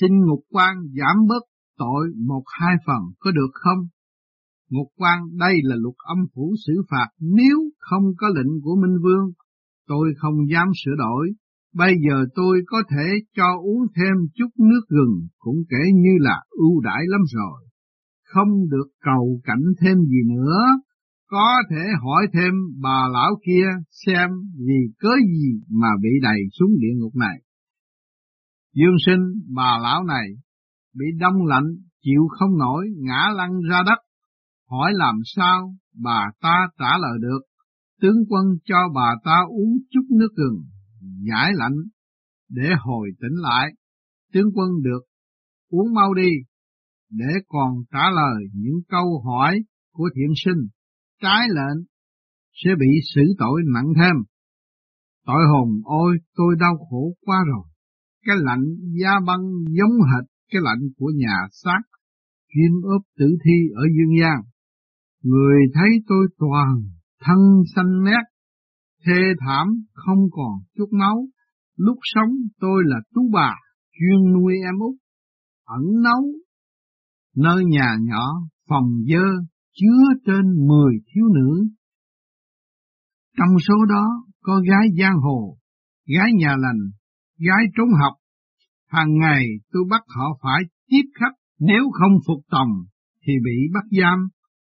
xin 0.00 0.10
ngục 0.26 0.40
quan 0.48 0.76
giảm 0.98 1.16
bớt 1.28 1.42
tội 1.78 2.08
một 2.26 2.42
hai 2.60 2.74
phần 2.86 3.02
có 3.18 3.30
được 3.30 3.50
không? 3.52 3.88
Ngục 4.70 4.88
quan 4.96 5.18
đây 5.38 5.54
là 5.62 5.76
luật 5.78 5.94
âm 6.08 6.18
phủ 6.34 6.54
xử 6.66 6.72
phạt 6.90 7.08
nếu 7.20 7.58
không 7.78 8.02
có 8.16 8.26
lệnh 8.36 8.60
của 8.62 8.76
Minh 8.82 8.96
Vương. 9.02 9.32
Tôi 9.86 10.14
không 10.18 10.34
dám 10.52 10.68
sửa 10.84 10.94
đổi. 10.98 11.32
Bây 11.76 11.94
giờ 12.08 12.24
tôi 12.34 12.62
có 12.66 12.78
thể 12.90 13.06
cho 13.36 13.48
uống 13.62 13.86
thêm 13.96 14.14
chút 14.34 14.48
nước 14.58 14.80
gừng 14.88 15.28
cũng 15.38 15.56
kể 15.68 15.92
như 15.94 16.14
là 16.18 16.42
ưu 16.50 16.80
đãi 16.80 17.02
lắm 17.06 17.20
rồi. 17.34 17.62
Không 18.24 18.68
được 18.70 18.88
cầu 19.04 19.40
cảnh 19.44 19.64
thêm 19.80 19.98
gì 19.98 20.34
nữa. 20.34 20.58
Có 21.30 21.48
thể 21.70 21.84
hỏi 22.02 22.26
thêm 22.32 22.52
bà 22.82 23.08
lão 23.12 23.30
kia 23.46 23.66
xem 24.06 24.30
vì 24.66 24.80
cớ 24.98 25.08
gì 25.26 25.60
mà 25.70 25.88
bị 26.02 26.10
đầy 26.22 26.40
xuống 26.58 26.70
địa 26.80 26.94
ngục 26.96 27.14
này. 27.16 27.38
Dương 28.74 28.96
sinh 29.06 29.22
bà 29.54 29.78
lão 29.82 30.04
này 30.04 30.28
bị 30.98 31.06
đông 31.20 31.46
lạnh, 31.46 31.68
chịu 32.02 32.28
không 32.38 32.58
nổi, 32.58 32.86
ngã 32.96 33.28
lăn 33.36 33.50
ra 33.70 33.82
đất. 33.86 33.98
Hỏi 34.70 34.92
làm 34.94 35.14
sao, 35.24 35.74
bà 36.02 36.30
ta 36.40 36.56
trả 36.78 36.98
lời 36.98 37.18
được. 37.20 37.40
Tướng 38.00 38.16
quân 38.28 38.44
cho 38.64 38.76
bà 38.94 39.14
ta 39.24 39.36
uống 39.48 39.78
chút 39.90 40.06
nước 40.10 40.28
gừng, 40.36 40.62
giải 41.28 41.50
lạnh, 41.54 41.76
để 42.48 42.68
hồi 42.78 43.08
tỉnh 43.20 43.36
lại. 43.36 43.72
Tướng 44.32 44.50
quân 44.54 44.68
được, 44.82 45.00
uống 45.68 45.94
mau 45.94 46.14
đi, 46.14 46.30
để 47.10 47.32
còn 47.48 47.74
trả 47.92 48.10
lời 48.14 48.44
những 48.54 48.80
câu 48.88 49.22
hỏi 49.24 49.58
của 49.92 50.08
thiện 50.14 50.32
sinh, 50.44 50.68
trái 51.22 51.46
lệnh, 51.48 51.84
sẽ 52.64 52.70
bị 52.78 52.86
xử 53.14 53.22
tội 53.38 53.62
nặng 53.74 53.92
thêm. 53.96 54.16
Tội 55.26 55.42
hồn 55.52 55.68
ôi, 55.84 56.16
tôi 56.36 56.56
đau 56.60 56.76
khổ 56.90 57.14
quá 57.20 57.36
rồi. 57.46 57.66
Cái 58.26 58.36
lạnh 58.38 58.64
da 59.02 59.10
băng 59.26 59.42
giống 59.68 59.96
hệt 60.10 60.24
cái 60.52 60.62
lạnh 60.64 60.88
của 60.96 61.12
nhà 61.16 61.36
xác, 61.50 61.80
chuyên 62.54 62.72
ốp 62.82 63.02
tử 63.18 63.26
thi 63.44 63.58
ở 63.74 63.82
dương 63.96 64.20
gian. 64.20 64.38
Người 65.22 65.58
thấy 65.74 65.90
tôi 66.06 66.26
toàn, 66.38 66.82
thân 67.20 67.38
xanh 67.74 68.04
mét 68.04 68.35
thê 69.06 69.22
thảm, 69.46 69.66
không 69.92 70.18
còn 70.30 70.52
chút 70.76 70.88
máu. 70.92 71.26
Lúc 71.76 71.98
sống 72.02 72.30
tôi 72.60 72.82
là 72.86 72.96
tú 73.14 73.30
bà, 73.32 73.54
chuyên 73.92 74.32
nuôi 74.32 74.54
em 74.64 74.78
út, 74.78 74.94
ẩn 75.64 75.82
nấu. 76.02 76.22
Nơi 77.36 77.64
nhà 77.64 77.96
nhỏ, 78.00 78.24
phòng 78.68 78.90
dơ, 79.08 79.26
chứa 79.74 80.20
trên 80.26 80.66
mười 80.68 80.94
thiếu 81.06 81.24
nữ. 81.34 81.68
Trong 83.38 83.58
số 83.68 83.74
đó 83.88 84.04
có 84.42 84.60
gái 84.70 84.88
giang 85.00 85.16
hồ, 85.20 85.58
gái 86.06 86.30
nhà 86.38 86.56
lành, 86.58 86.80
gái 87.38 87.66
trốn 87.76 87.88
học. 88.00 88.14
Hàng 88.88 89.18
ngày 89.18 89.46
tôi 89.72 89.82
bắt 89.90 90.02
họ 90.16 90.38
phải 90.42 90.62
tiếp 90.88 91.10
khách, 91.14 91.36
nếu 91.58 91.90
không 91.92 92.12
phục 92.26 92.44
tòng 92.50 92.70
thì 93.26 93.32
bị 93.44 93.72
bắt 93.74 93.84
giam 94.00 94.28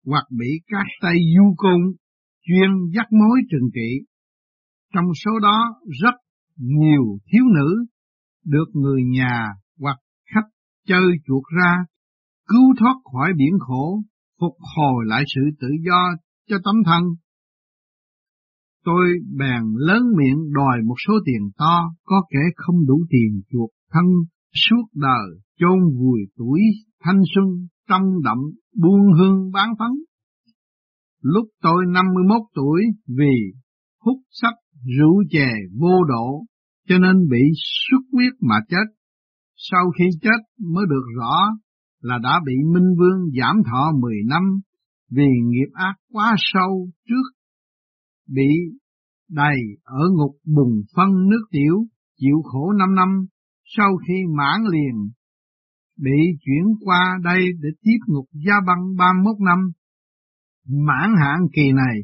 hoặc 0.06 0.26
bị 0.40 0.62
các 0.68 0.86
tay 1.02 1.16
du 1.38 1.54
côn 1.58 1.82
chuyên 2.48 2.70
dắt 2.96 3.08
mối 3.12 3.42
trừng 3.52 3.70
trị. 3.74 4.06
Trong 4.94 5.06
số 5.26 5.40
đó 5.40 5.76
rất 6.02 6.16
nhiều 6.58 7.04
thiếu 7.32 7.44
nữ 7.56 7.86
được 8.46 8.66
người 8.74 9.04
nhà 9.04 9.48
hoặc 9.80 9.98
khách 10.34 10.50
chơi 10.88 11.12
chuột 11.28 11.44
ra, 11.58 11.76
cứu 12.48 12.74
thoát 12.80 12.96
khỏi 13.14 13.32
biển 13.38 13.60
khổ, 13.60 14.02
phục 14.40 14.58
hồi 14.76 15.06
lại 15.08 15.24
sự 15.36 15.42
tự 15.60 15.68
do 15.86 16.16
cho 16.50 16.58
tấm 16.64 16.76
thân 16.86 17.04
Tôi 18.86 19.08
bèn 19.38 19.64
lớn 19.76 20.04
miệng 20.18 20.54
đòi 20.54 20.78
một 20.86 20.96
số 21.08 21.14
tiền 21.26 21.50
to, 21.58 21.94
có 22.04 22.24
kẻ 22.30 22.40
không 22.56 22.86
đủ 22.88 23.06
tiền 23.10 23.42
chuộc 23.52 23.70
thân 23.92 24.06
suốt 24.54 24.84
đời 24.96 25.40
chôn 25.60 25.80
vùi 26.00 26.20
tuổi 26.38 26.62
thanh 27.04 27.22
xuân 27.36 27.46
trong 27.90 28.04
động 28.24 28.40
buông 28.82 29.14
hương 29.18 29.52
bán 29.52 29.70
phấn. 29.80 29.92
Lúc 31.22 31.46
tôi 31.62 31.86
51 31.94 32.42
tuổi 32.56 32.82
vì 33.08 33.54
hút 34.00 34.18
sách 34.42 34.56
rượu 34.98 35.24
chè 35.30 35.50
vô 35.80 36.04
độ 36.04 36.44
cho 36.88 36.98
nên 36.98 37.30
bị 37.30 37.42
xuất 37.56 38.02
huyết 38.12 38.34
mà 38.42 38.56
chết. 38.70 38.86
Sau 39.56 39.92
khi 40.00 40.06
chết 40.22 40.66
mới 40.74 40.86
được 40.90 41.06
rõ 41.18 41.36
là 42.02 42.18
đã 42.24 42.40
bị 42.46 42.54
Minh 42.74 42.96
Vương 42.98 43.32
giảm 43.40 43.56
thọ 43.72 43.92
10 44.02 44.16
năm 44.26 44.44
vì 45.12 45.28
nghiệp 45.46 45.72
ác 45.74 45.94
quá 46.12 46.34
sâu 46.38 46.90
trước 47.08 47.42
bị 48.28 48.50
đầy 49.30 49.58
ở 49.84 50.04
ngục 50.18 50.36
bùng 50.56 50.82
phân 50.96 51.10
nước 51.30 51.46
tiểu, 51.52 51.76
chịu 52.18 52.42
khổ 52.44 52.72
năm 52.72 52.96
năm, 52.96 53.26
sau 53.78 53.98
khi 54.08 54.14
mãn 54.38 54.62
liền, 54.72 55.10
bị 55.98 56.20
chuyển 56.46 56.66
qua 56.86 57.20
đây 57.24 57.46
để 57.62 57.70
tiếp 57.82 57.98
ngục 58.08 58.26
gia 58.34 58.54
băng 58.68 58.96
31 58.98 59.36
năm. 59.40 59.72
Mãn 60.68 61.14
hạn 61.22 61.40
kỳ 61.54 61.72
này 61.72 61.98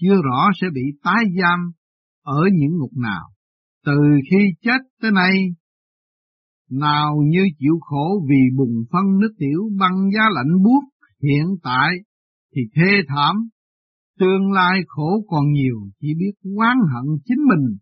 chưa 0.00 0.14
rõ 0.24 0.50
sẽ 0.60 0.66
bị 0.74 0.82
tái 1.04 1.24
giam 1.40 1.72
ở 2.22 2.42
những 2.52 2.78
ngục 2.78 2.92
nào. 2.96 3.28
Từ 3.86 3.98
khi 4.30 4.38
chết 4.62 4.78
tới 5.00 5.10
nay, 5.10 5.32
nào 6.70 7.16
như 7.24 7.42
chịu 7.58 7.78
khổ 7.80 8.26
vì 8.28 8.56
bùng 8.56 8.84
phân 8.92 9.18
nước 9.20 9.34
tiểu 9.38 9.60
băng 9.78 10.10
giá 10.14 10.22
lạnh 10.30 10.62
buốt 10.64 10.82
hiện 11.22 11.46
tại 11.62 11.90
thì 12.54 12.60
thê 12.76 12.92
thảm 13.08 13.36
Tương 14.18 14.52
lai 14.52 14.80
khổ 14.86 15.24
còn 15.28 15.52
nhiều, 15.52 15.76
chỉ 16.00 16.08
biết 16.18 16.50
oán 16.56 16.76
hận 16.92 17.04
chính 17.24 17.38
mình 17.48 17.76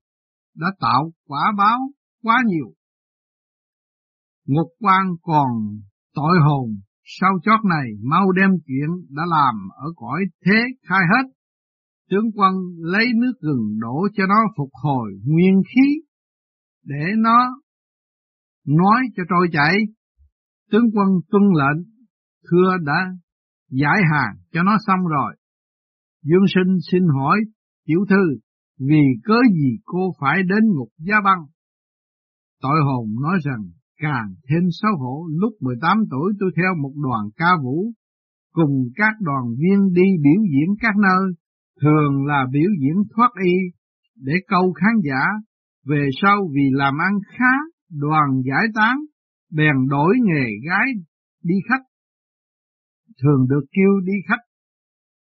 đã 0.56 0.66
tạo 0.80 1.12
quả 1.26 1.52
báo 1.58 1.78
quá 2.22 2.42
nhiều. 2.46 2.72
Ngục 4.46 4.68
quan 4.80 5.06
còn 5.22 5.48
tội 6.14 6.38
hồn, 6.46 6.68
sau 7.04 7.30
chót 7.42 7.60
này 7.64 7.86
mau 8.02 8.32
đem 8.32 8.50
chuyện 8.66 8.88
đã 9.16 9.22
làm 9.26 9.54
ở 9.76 9.86
cõi 9.96 10.20
thế 10.46 10.60
khai 10.88 11.00
hết. 11.14 11.30
Tướng 12.10 12.30
quân 12.34 12.54
lấy 12.78 13.06
nước 13.20 13.32
gừng 13.40 13.78
đổ 13.80 14.08
cho 14.14 14.26
nó 14.26 14.34
phục 14.56 14.70
hồi 14.72 15.12
nguyên 15.24 15.62
khí, 15.74 16.00
để 16.84 17.04
nó 17.18 17.38
nói 18.66 19.00
cho 19.16 19.22
trôi 19.28 19.48
chảy. 19.52 19.76
Tướng 20.70 20.90
quân 20.94 21.08
tuân 21.30 21.42
lệnh, 21.42 21.86
thưa 22.50 22.76
đã 22.86 23.06
giải 23.70 24.00
hàng 24.12 24.36
cho 24.52 24.62
nó 24.62 24.76
xong 24.86 25.06
rồi. 25.10 25.36
Dương 26.22 26.46
sinh 26.54 26.78
xin 26.92 27.02
hỏi, 27.14 27.38
tiểu 27.86 28.04
thư, 28.08 28.38
vì 28.78 29.02
cớ 29.24 29.38
gì 29.54 29.78
cô 29.84 30.12
phải 30.20 30.42
đến 30.42 30.72
ngục 30.74 30.88
gia 30.98 31.20
băng? 31.24 31.46
Tội 32.62 32.78
hồn 32.86 33.06
nói 33.22 33.38
rằng, 33.44 33.62
càng 33.98 34.34
thêm 34.48 34.62
xấu 34.70 34.90
hổ, 34.98 35.26
lúc 35.40 35.52
18 35.60 35.98
tuổi 36.10 36.32
tôi 36.40 36.50
theo 36.56 36.74
một 36.82 36.92
đoàn 36.96 37.30
ca 37.36 37.50
vũ, 37.64 37.92
cùng 38.52 38.88
các 38.94 39.14
đoàn 39.20 39.44
viên 39.58 39.92
đi 39.92 40.02
biểu 40.24 40.42
diễn 40.52 40.76
các 40.80 40.94
nơi, 40.96 41.34
thường 41.82 42.26
là 42.26 42.46
biểu 42.52 42.70
diễn 42.80 43.02
thoát 43.16 43.30
y, 43.44 43.54
để 44.16 44.32
câu 44.48 44.72
khán 44.72 44.94
giả, 45.08 45.22
về 45.86 46.08
sau 46.22 46.36
vì 46.54 46.62
làm 46.72 46.94
ăn 46.98 47.12
khá, 47.26 47.52
đoàn 47.90 48.42
giải 48.50 48.66
tán, 48.74 48.96
bèn 49.52 49.76
đổi 49.88 50.14
nghề 50.24 50.46
gái 50.68 50.86
đi 51.42 51.54
khách. 51.68 51.84
Thường 53.22 53.46
được 53.48 53.64
kêu 53.72 54.00
đi 54.04 54.12
khách 54.28 54.50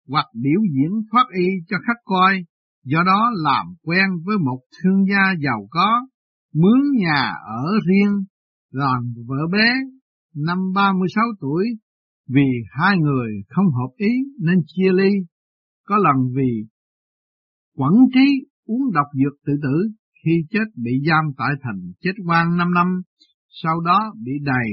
hoặc 0.09 0.25
biểu 0.33 0.61
diễn 0.75 0.91
thoát 1.11 1.25
y 1.39 1.47
cho 1.67 1.77
khách 1.87 2.01
coi, 2.05 2.43
do 2.83 3.03
đó 3.05 3.31
làm 3.43 3.65
quen 3.83 4.07
với 4.25 4.37
một 4.37 4.59
thương 4.77 5.05
gia 5.09 5.33
giàu 5.43 5.67
có, 5.71 6.07
mướn 6.53 6.81
nhà 6.97 7.31
ở 7.45 7.65
riêng, 7.87 8.23
làm 8.71 9.13
vợ 9.27 9.47
bé, 9.51 9.69
năm 10.35 10.57
36 10.75 11.25
tuổi, 11.41 11.65
vì 12.27 12.49
hai 12.71 12.97
người 12.97 13.31
không 13.49 13.65
hợp 13.65 13.91
ý 13.95 14.11
nên 14.39 14.57
chia 14.67 14.91
ly. 14.93 15.09
Có 15.89 15.97
lần 15.97 16.33
vì 16.35 16.67
quản 17.75 17.93
trí 18.13 18.27
uống 18.65 18.91
độc 18.93 19.07
dược 19.13 19.39
tự 19.45 19.53
tử, 19.63 19.91
khi 20.23 20.31
chết 20.49 20.65
bị 20.75 20.91
giam 21.07 21.25
tại 21.37 21.49
thành 21.61 21.91
chết 22.01 22.11
quan 22.27 22.57
5 22.57 22.73
năm, 22.73 22.87
sau 23.49 23.81
đó 23.81 24.13
bị 24.23 24.31
đầy 24.43 24.67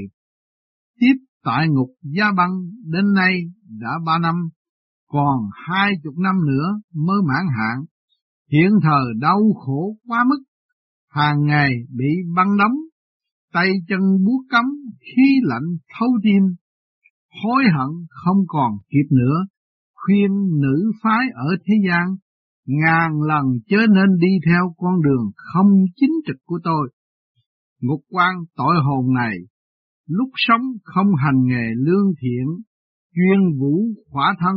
tiếp 0.99 1.13
tại 1.43 1.67
ngục 1.69 1.89
Gia 2.01 2.31
Băng 2.37 2.51
đến 2.83 3.13
nay 3.13 3.33
đã 3.79 3.89
ba 4.05 4.19
năm 4.19 4.35
còn 5.07 5.39
hai 5.67 5.91
chục 6.03 6.13
năm 6.17 6.35
nữa 6.47 6.79
mới 6.93 7.17
mãn 7.27 7.45
hạn, 7.57 7.85
hiện 8.51 8.71
thời 8.83 9.05
đau 9.19 9.39
khổ 9.65 9.97
quá 10.07 10.23
mức, 10.29 10.43
hàng 11.09 11.45
ngày 11.45 11.71
bị 11.89 12.09
băng 12.35 12.57
đóng, 12.57 12.75
tay 13.53 13.69
chân 13.87 13.99
buốt 13.99 14.43
cấm, 14.49 14.65
khí 14.99 15.39
lạnh 15.43 15.77
thấu 15.99 16.09
tim, 16.23 16.43
hối 17.43 17.63
hận 17.63 17.89
không 18.09 18.37
còn 18.47 18.71
kịp 18.89 19.07
nữa, 19.11 19.45
khuyên 20.07 20.31
nữ 20.61 20.91
phái 21.03 21.25
ở 21.33 21.49
thế 21.65 21.73
gian, 21.87 22.15
ngàn 22.65 23.21
lần 23.21 23.45
chớ 23.67 23.77
nên 23.77 24.17
đi 24.19 24.27
theo 24.45 24.73
con 24.77 25.01
đường 25.01 25.31
không 25.35 25.71
chính 25.95 26.13
trực 26.27 26.35
của 26.45 26.59
tôi. 26.63 26.89
Ngục 27.81 28.01
quan 28.09 28.35
tội 28.55 28.75
hồn 28.83 29.13
này, 29.13 29.35
lúc 30.07 30.29
sống 30.35 30.61
không 30.83 31.07
hành 31.17 31.43
nghề 31.43 31.65
lương 31.75 32.11
thiện, 32.21 32.45
chuyên 33.15 33.59
vũ 33.59 33.81
khỏa 34.09 34.35
thân, 34.39 34.55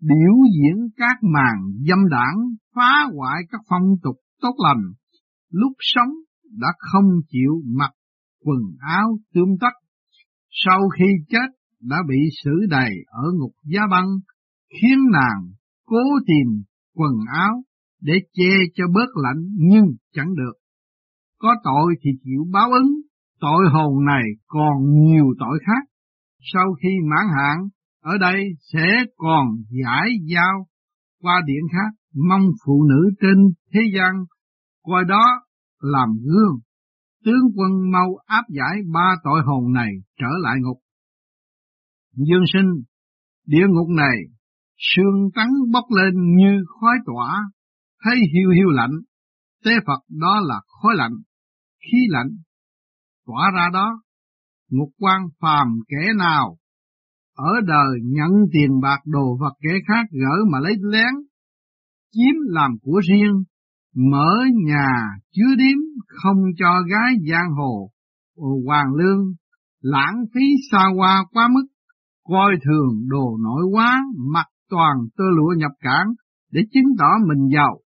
biểu 0.00 0.34
diễn 0.56 0.88
các 0.96 1.16
màn 1.34 1.56
dâm 1.88 1.98
đảng, 2.10 2.36
phá 2.74 3.06
hoại 3.14 3.42
các 3.50 3.60
phong 3.68 3.88
tục 4.02 4.16
tốt 4.40 4.54
lành, 4.64 4.82
lúc 5.50 5.72
sống 5.78 6.12
đã 6.60 6.68
không 6.78 7.08
chịu 7.28 7.62
mặc 7.66 7.90
quần 8.44 8.58
áo 8.80 9.18
tươm 9.34 9.48
tất, 9.60 9.74
sau 10.50 10.80
khi 10.98 11.04
chết 11.28 11.60
đã 11.80 11.96
bị 12.08 12.18
xử 12.44 12.50
đầy 12.70 12.90
ở 13.06 13.24
ngục 13.38 13.52
giá 13.64 13.80
băng, 13.90 14.06
khiến 14.70 14.98
nàng 15.12 15.52
cố 15.86 16.02
tìm 16.26 16.62
quần 16.94 17.12
áo 17.32 17.62
để 18.00 18.14
che 18.32 18.50
cho 18.74 18.84
bớt 18.94 19.08
lạnh 19.22 19.42
nhưng 19.56 19.86
chẳng 20.12 20.34
được. 20.36 20.52
Có 21.38 21.54
tội 21.64 21.94
thì 22.02 22.10
chịu 22.24 22.44
báo 22.52 22.70
ứng, 22.72 22.92
tội 23.40 23.64
hồn 23.72 24.04
này 24.04 24.24
còn 24.46 24.74
nhiều 25.04 25.26
tội 25.38 25.58
khác. 25.66 25.88
Sau 26.52 26.74
khi 26.82 26.88
mãn 27.10 27.26
hạn, 27.36 27.68
ở 28.02 28.18
đây 28.18 28.44
sẽ 28.72 28.86
còn 29.16 29.46
giải 29.84 30.08
giao 30.34 30.66
qua 31.22 31.40
điện 31.46 31.62
khác, 31.72 31.98
mong 32.28 32.46
phụ 32.66 32.84
nữ 32.88 33.10
trên 33.20 33.36
thế 33.72 33.80
gian 33.94 34.24
coi 34.82 35.04
đó 35.04 35.24
làm 35.80 36.08
gương 36.24 36.60
tướng 37.24 37.44
quân 37.56 37.90
mau 37.92 38.16
áp 38.26 38.44
giải 38.48 38.82
ba 38.92 39.14
tội 39.24 39.40
hồn 39.46 39.72
này 39.72 39.90
trở 40.18 40.28
lại 40.42 40.56
ngục. 40.60 40.78
Dương 42.16 42.44
sinh, 42.52 42.70
địa 43.46 43.66
ngục 43.68 43.88
này, 43.88 44.16
sương 44.80 45.30
trắng 45.34 45.50
bốc 45.72 45.84
lên 45.96 46.14
như 46.36 46.64
khói 46.80 46.96
tỏa, 47.06 47.38
thấy 48.04 48.16
hiu 48.32 48.50
hiu 48.50 48.68
lạnh, 48.70 48.92
tế 49.64 49.70
Phật 49.86 50.00
đó 50.20 50.40
là 50.42 50.60
khói 50.66 50.94
lạnh, 50.96 51.12
khí 51.80 51.98
lạnh, 52.08 52.30
tỏa 53.26 53.50
ra 53.54 53.68
đó, 53.72 54.02
ngục 54.70 54.88
quan 54.98 55.22
phàm 55.40 55.68
kẻ 55.88 56.12
nào 56.18 56.56
ở 57.36 57.60
đời 57.66 57.98
nhận 58.02 58.30
tiền 58.52 58.80
bạc 58.82 59.00
đồ 59.06 59.36
vật 59.40 59.52
kẻ 59.60 59.74
khác 59.88 60.06
gỡ 60.10 60.44
mà 60.52 60.58
lấy 60.60 60.74
lén, 60.80 61.14
chiếm 62.12 62.34
làm 62.46 62.70
của 62.82 63.00
riêng, 63.08 63.44
mở 63.96 64.34
nhà 64.66 64.88
chứa 65.32 65.54
điếm 65.58 65.78
không 66.06 66.36
cho 66.58 66.82
gái 66.90 67.14
giang 67.30 67.50
hồ, 67.56 67.90
hoàng 68.66 68.94
lương, 68.94 69.34
lãng 69.80 70.24
phí 70.34 70.40
xa 70.70 70.84
hoa 70.96 71.24
quá 71.32 71.48
mức, 71.54 71.66
coi 72.28 72.54
thường 72.64 73.08
đồ 73.08 73.36
nổi 73.42 73.62
quá, 73.72 74.00
mặc 74.32 74.46
toàn 74.70 74.96
tơ 75.16 75.24
lụa 75.36 75.54
nhập 75.56 75.72
cảng 75.80 76.06
để 76.52 76.60
chứng 76.72 76.96
tỏ 76.98 77.10
mình 77.28 77.48
giàu. 77.54 77.80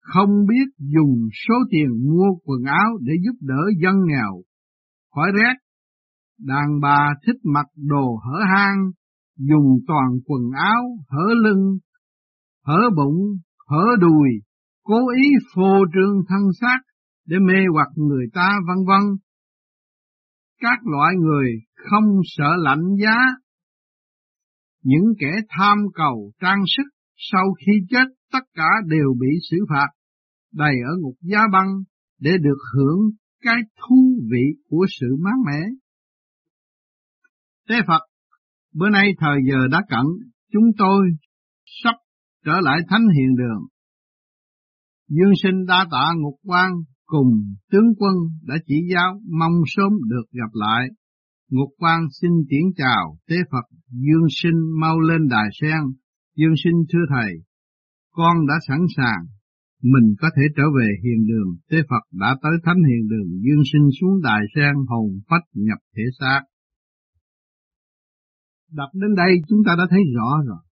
Không 0.00 0.46
biết 0.48 0.66
dùng 0.78 1.28
số 1.48 1.54
tiền 1.70 1.88
mua 2.10 2.26
quần 2.44 2.62
áo 2.62 2.90
để 3.00 3.12
giúp 3.24 3.36
đỡ 3.40 3.62
dân 3.82 3.94
nghèo, 4.06 4.42
khỏi 5.14 5.30
rét. 5.34 5.54
Đàn 6.38 6.80
bà 6.82 7.08
thích 7.26 7.40
mặc 7.44 7.66
đồ 7.76 8.16
hở 8.16 8.38
hang, 8.54 8.90
dùng 9.38 9.78
toàn 9.86 10.08
quần 10.26 10.42
áo, 10.56 10.82
hở 11.08 11.34
lưng, 11.44 11.78
hở 12.66 12.90
bụng, 12.96 13.38
hở 13.68 13.84
đùi, 14.00 14.28
cố 14.84 15.08
ý 15.08 15.28
phô 15.54 15.84
trương 15.94 16.16
thân 16.28 16.40
xác 16.60 16.78
để 17.26 17.36
mê 17.38 17.58
hoặc 17.72 17.88
người 17.96 18.26
ta 18.34 18.58
vân 18.68 18.86
vân. 18.86 19.16
Các 20.60 20.78
loại 20.84 21.14
người 21.16 21.48
không 21.90 22.20
sợ 22.24 22.56
lạnh 22.56 22.96
giá, 23.02 23.18
những 24.82 25.04
kẻ 25.18 25.32
tham 25.48 25.78
cầu 25.94 26.32
trang 26.40 26.62
sức 26.76 26.82
sau 27.16 27.52
khi 27.52 27.72
chết 27.90 28.04
tất 28.32 28.44
cả 28.54 28.68
đều 28.86 29.14
bị 29.20 29.28
xử 29.50 29.56
phạt, 29.68 29.86
đầy 30.52 30.74
ở 30.86 30.92
ngục 31.00 31.14
giá 31.20 31.38
băng 31.52 31.68
để 32.20 32.30
được 32.40 32.58
hưởng 32.74 33.00
cái 33.40 33.56
thú 33.80 34.20
vị 34.30 34.44
của 34.68 34.86
sự 35.00 35.06
mát 35.20 35.36
mẻ. 35.46 35.60
Tế 37.68 37.74
Phật, 37.88 38.00
bữa 38.74 38.90
nay 38.90 39.14
thời 39.18 39.38
giờ 39.50 39.58
đã 39.70 39.82
cận, 39.88 40.06
chúng 40.52 40.70
tôi 40.78 41.06
sắp 41.84 41.94
trở 42.44 42.60
lại 42.60 42.78
thánh 42.88 43.08
hiện 43.16 43.36
đường. 43.36 43.62
Dương 45.08 45.32
sinh 45.42 45.66
đa 45.66 45.86
tạ 45.90 46.12
ngục 46.16 46.34
quan 46.44 46.72
cùng 47.06 47.54
tướng 47.70 47.94
quân 47.98 48.14
đã 48.42 48.54
chỉ 48.66 48.74
giáo 48.94 49.20
mong 49.38 49.52
sớm 49.66 49.92
được 50.08 50.24
gặp 50.32 50.50
lại. 50.52 50.88
Ngục 51.50 51.68
quan 51.78 52.00
xin 52.20 52.30
tiễn 52.48 52.64
chào 52.76 53.18
tế 53.28 53.36
Phật 53.50 53.76
Dương 53.92 54.26
sinh 54.30 54.80
mau 54.80 55.00
lên 55.00 55.28
đài 55.28 55.48
sen. 55.60 55.80
Dương 56.36 56.54
sinh 56.64 56.84
thưa 56.92 57.04
thầy, 57.08 57.32
con 58.10 58.46
đã 58.46 58.54
sẵn 58.68 58.78
sàng, 58.96 59.22
mình 59.82 60.14
có 60.20 60.28
thể 60.36 60.42
trở 60.56 60.62
về 60.78 60.88
hiền 61.04 61.26
đường. 61.26 61.56
Tế 61.70 61.76
Phật 61.90 62.04
đã 62.12 62.36
tới 62.42 62.52
thánh 62.64 62.82
hiền 62.88 63.08
đường, 63.08 63.28
Dương 63.44 63.62
sinh 63.72 63.88
xuống 64.00 64.22
đài 64.22 64.40
sen 64.54 64.74
hồn 64.88 65.20
phách 65.28 65.44
nhập 65.54 65.78
thể 65.96 66.02
xác. 66.20 66.42
Đọc 68.70 68.88
đến 68.94 69.14
đây 69.16 69.32
chúng 69.48 69.58
ta 69.66 69.74
đã 69.78 69.86
thấy 69.90 70.00
rõ 70.16 70.42
rồi. 70.46 70.62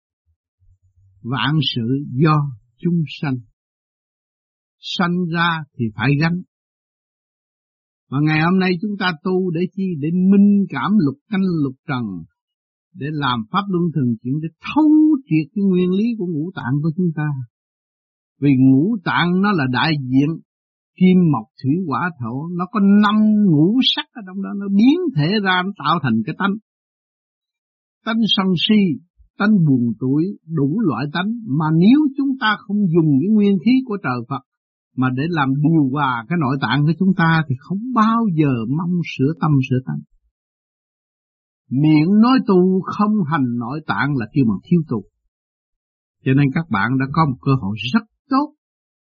Vạn 1.22 1.54
sự 1.74 2.04
do 2.12 2.36
chúng 2.78 3.02
sanh. 3.20 3.36
Sanh 4.78 5.14
ra 5.34 5.58
thì 5.78 5.84
phải 5.96 6.10
gánh. 6.20 6.42
Và 8.10 8.18
ngày 8.22 8.40
hôm 8.42 8.58
nay 8.58 8.70
chúng 8.82 8.96
ta 8.98 9.12
tu 9.24 9.50
để 9.50 9.60
chi? 9.72 9.84
Để 9.98 10.08
minh 10.12 10.66
cảm 10.68 10.90
lục 11.06 11.18
canh 11.30 11.42
lục 11.62 11.74
trần. 11.88 12.04
Để 12.94 13.06
làm 13.10 13.38
pháp 13.50 13.64
luân 13.68 13.84
thường 13.94 14.14
chuyển 14.22 14.34
để 14.42 14.48
thấu 14.74 14.90
triệt 15.24 15.46
cái 15.54 15.64
nguyên 15.64 15.90
lý 15.90 16.04
của 16.18 16.26
ngũ 16.26 16.50
tạng 16.54 16.74
của 16.82 16.90
chúng 16.96 17.10
ta. 17.16 17.28
Vì 18.40 18.50
ngũ 18.58 18.96
tạng 19.04 19.42
nó 19.42 19.52
là 19.52 19.64
đại 19.72 19.92
diện 20.00 20.30
kim 20.98 21.16
mộc 21.32 21.46
thủy 21.62 21.72
hỏa 21.86 22.10
thổ, 22.20 22.48
nó 22.58 22.64
có 22.72 22.80
năm 22.80 23.16
ngũ 23.50 23.78
sắc 23.94 24.06
ở 24.12 24.22
trong 24.26 24.42
đó, 24.42 24.50
nó 24.60 24.66
biến 24.68 24.98
thể 25.16 25.28
ra 25.44 25.62
nó 25.64 25.70
tạo 25.84 25.98
thành 26.02 26.22
cái 26.26 26.34
tánh. 26.38 26.54
Tánh 28.04 28.20
sân 28.36 28.46
si, 28.68 28.80
tánh 29.38 29.54
buồn 29.66 29.92
tuổi, 30.00 30.24
đủ 30.46 30.80
loại 30.80 31.04
tánh, 31.12 31.30
mà 31.58 31.66
nếu 31.78 31.98
chúng 32.16 32.30
ta 32.40 32.56
không 32.58 32.76
dùng 32.76 33.18
những 33.18 33.34
nguyên 33.34 33.58
khí 33.64 33.70
của 33.86 33.96
trời 34.02 34.20
Phật 34.28 34.42
mà 34.96 35.08
để 35.16 35.22
làm 35.28 35.48
điều 35.54 35.90
hòa 35.92 36.24
cái 36.28 36.38
nội 36.40 36.56
tạng 36.60 36.82
của 36.86 36.92
chúng 36.98 37.14
ta 37.16 37.42
thì 37.48 37.54
không 37.58 37.78
bao 37.94 38.20
giờ 38.38 38.52
mong 38.78 38.94
sửa 39.16 39.32
tâm 39.40 39.50
sửa 39.70 39.80
tánh. 39.86 40.00
Miệng 41.70 42.20
nói 42.22 42.38
tu 42.46 42.80
không 42.84 43.12
hành 43.30 43.58
nội 43.58 43.80
tạng 43.86 44.16
là 44.16 44.26
kêu 44.32 44.44
bằng 44.48 44.58
thiếu 44.64 44.80
tu. 44.88 45.02
Cho 46.24 46.32
nên 46.36 46.46
các 46.54 46.66
bạn 46.70 46.98
đã 47.00 47.06
có 47.12 47.26
một 47.30 47.36
cơ 47.40 47.52
hội 47.62 47.76
rất 47.92 48.04
tốt 48.28 48.54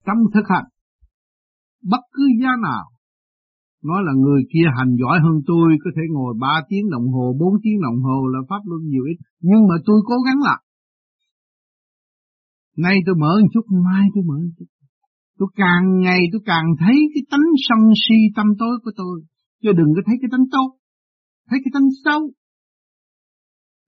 trong 0.06 0.17
thực 0.34 0.48
hành. 0.50 0.65
Bất 1.84 2.04
cứ 2.12 2.24
giá 2.41 2.50
nào, 2.62 2.86
nói 3.84 4.00
là 4.06 4.13
người 4.13 4.41
kia 4.54 4.67
hành 4.78 4.96
giỏi 5.02 5.20
hơn 5.24 5.36
tôi 5.48 5.67
có 5.84 5.89
thể 5.96 6.02
ngồi 6.10 6.34
3 6.39 6.48
tiếng 6.70 6.89
đồng 6.89 7.08
hồ, 7.13 7.36
4 7.39 7.54
tiếng 7.63 7.82
đồng 7.82 8.00
hồ 8.04 8.28
là 8.34 8.39
pháp 8.50 8.62
luân 8.65 8.82
nhiều 8.88 9.04
ít, 9.04 9.17
nhưng 9.41 9.62
mà 9.70 9.76
tôi 9.86 10.00
cố 10.06 10.15
gắng 10.26 10.39
làm. 10.48 10.60
Nay 12.78 12.96
tôi 13.06 13.15
mở 13.15 13.32
một 13.41 13.48
chút, 13.54 13.65
mai 13.86 14.06
tôi 14.13 14.24
mở 14.24 14.38
một 14.46 14.54
chút. 14.58 14.65
Tôi 15.38 15.50
càng 15.56 16.00
ngày 16.06 16.20
tôi 16.32 16.41
càng 16.46 16.65
thấy 16.80 16.96
cái 17.13 17.24
tánh 17.32 17.48
sân 17.67 17.80
si 18.04 18.15
tâm 18.36 18.48
tối 18.60 18.80
của 18.84 18.91
tôi. 18.96 19.22
Chứ 19.63 19.70
đừng 19.78 19.91
có 19.96 20.02
thấy 20.06 20.15
cái 20.22 20.30
tánh 20.32 20.46
tốt. 20.52 20.70
Thấy 21.50 21.60
cái 21.63 21.72
tánh 21.74 21.89
xấu. 22.06 22.22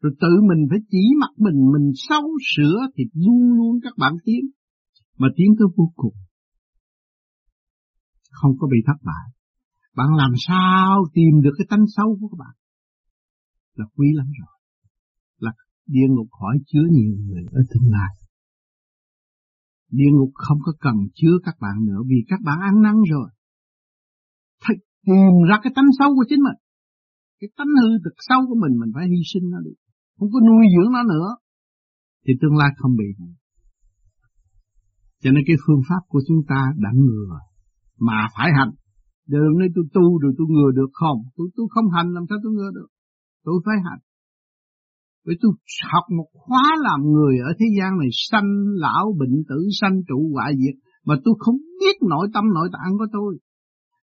Rồi 0.01 0.13
tự 0.21 0.33
mình 0.49 0.67
phải 0.69 0.79
chỉ 0.89 1.03
mặt 1.21 1.33
mình, 1.37 1.71
mình 1.73 1.91
sâu 1.95 2.23
sửa 2.55 2.77
thì 2.95 3.03
luôn 3.13 3.53
luôn 3.57 3.79
các 3.83 3.93
bạn 3.97 4.13
tiến. 4.25 4.43
Mà 5.17 5.27
tiến 5.35 5.47
tới 5.59 5.67
vô 5.77 5.91
cùng. 5.95 6.13
Không 8.31 8.51
có 8.59 8.67
bị 8.71 8.77
thất 8.87 8.99
bại. 9.03 9.27
Bạn 9.95 10.07
làm 10.15 10.31
sao 10.47 11.05
tìm 11.13 11.41
được 11.43 11.51
cái 11.57 11.67
tánh 11.69 11.85
xấu 11.95 12.17
của 12.19 12.27
các 12.27 12.37
bạn? 12.39 12.55
Là 13.75 13.85
quý 13.95 14.07
lắm 14.13 14.27
rồi. 14.39 14.55
Là 15.39 15.51
địa 15.85 16.07
ngục 16.09 16.27
hỏi 16.31 16.57
chứa 16.67 16.85
nhiều 16.91 17.15
người 17.25 17.43
ở 17.51 17.61
tương 17.69 17.91
lai. 17.91 18.11
Địa 19.91 20.11
ngục 20.13 20.31
không 20.33 20.57
có 20.61 20.73
cần 20.79 20.95
chứa 21.15 21.35
các 21.43 21.55
bạn 21.59 21.85
nữa 21.85 22.01
vì 22.07 22.15
các 22.27 22.39
bạn 22.43 22.59
ăn 22.61 22.81
năn 22.81 22.95
rồi. 23.11 23.29
Thật 24.63 24.73
tìm 25.05 25.33
ra 25.49 25.59
cái 25.63 25.73
tánh 25.75 25.89
xấu 25.99 26.09
của 26.15 26.25
chính 26.29 26.39
mình. 26.39 26.59
Cái 27.39 27.49
tánh 27.57 27.67
hư 27.81 27.89
thực 28.03 28.15
sâu 28.17 28.41
của 28.47 28.55
mình 28.63 28.79
mình 28.79 28.91
phải 28.95 29.07
hy 29.07 29.21
sinh 29.33 29.49
nó 29.49 29.59
đi. 29.65 29.71
Không 30.19 30.29
có 30.33 30.39
nuôi 30.47 30.65
dưỡng 30.73 30.91
nó 30.91 31.03
nữa. 31.03 31.29
Thì 32.25 32.33
tương 32.41 32.57
lai 32.57 32.69
không 32.77 32.95
bị 32.95 33.05
nữa. 33.19 33.33
Cho 35.21 35.31
nên 35.31 35.43
cái 35.47 35.55
phương 35.67 35.81
pháp 35.89 36.01
của 36.07 36.21
chúng 36.27 36.41
ta 36.47 36.61
đã 36.77 36.89
ngừa. 36.93 37.39
Mà 37.99 38.27
phải 38.35 38.49
hành. 38.57 38.71
Đừng 39.27 39.57
nói 39.59 39.69
tôi 39.75 39.85
tu 39.93 40.19
rồi 40.21 40.31
tôi 40.37 40.47
ngừa 40.49 40.71
được 40.79 40.91
không. 40.93 41.19
Tôi, 41.35 41.47
tôi 41.55 41.67
không 41.69 41.87
hành 41.95 42.09
làm 42.15 42.23
sao 42.29 42.37
tôi 42.43 42.51
ngừa 42.53 42.71
được. 42.77 42.89
Tôi 43.45 43.55
phải 43.65 43.75
hành. 43.85 44.01
Vì 45.25 45.33
tôi 45.41 45.51
học 45.91 46.05
một 46.17 46.29
khóa 46.33 46.65
làm 46.87 46.99
người 47.13 47.35
ở 47.49 47.51
thế 47.59 47.65
gian 47.77 47.91
này 48.01 48.09
sanh 48.29 48.49
lão 48.83 49.05
bệnh 49.19 49.35
tử 49.49 49.59
sanh 49.79 49.95
trụ 50.07 50.19
hoại 50.33 50.51
diệt 50.61 50.75
mà 51.05 51.15
tôi 51.23 51.33
không 51.39 51.57
biết 51.79 51.95
nội 52.09 52.27
tâm 52.33 52.45
nội 52.55 52.69
tạng 52.73 52.91
của 52.97 53.07
tôi. 53.11 53.37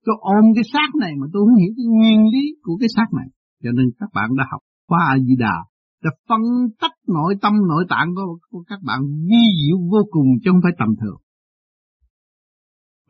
Tôi 0.06 0.16
ôm 0.20 0.46
cái 0.56 0.64
xác 0.74 0.90
này 1.00 1.14
mà 1.20 1.28
tôi 1.34 1.42
không 1.46 1.56
hiểu 1.62 1.72
cái 1.78 1.86
nguyên 1.86 2.22
lý 2.34 2.44
của 2.64 2.76
cái 2.80 2.90
xác 2.96 3.08
này. 3.20 3.28
Cho 3.64 3.72
nên 3.78 3.86
các 4.00 4.10
bạn 4.14 4.30
đã 4.38 4.44
học 4.52 4.62
khóa 4.88 5.00
A 5.10 5.16
Di 5.28 5.36
Đà 5.40 5.56
đã 6.04 6.12
phân 6.30 6.42
tách 6.80 6.98
nội 7.08 7.36
tâm 7.42 7.54
nội 7.68 7.86
tạng 7.90 8.16
của, 8.16 8.38
của 8.50 8.64
các 8.68 8.80
bạn 8.84 9.02
vi 9.30 9.44
diệu 9.60 9.78
vô 9.92 10.02
cùng 10.12 10.28
chứ 10.44 10.52
không 10.52 10.62
phải 10.64 10.72
tầm 10.80 10.90
thường. 11.02 11.22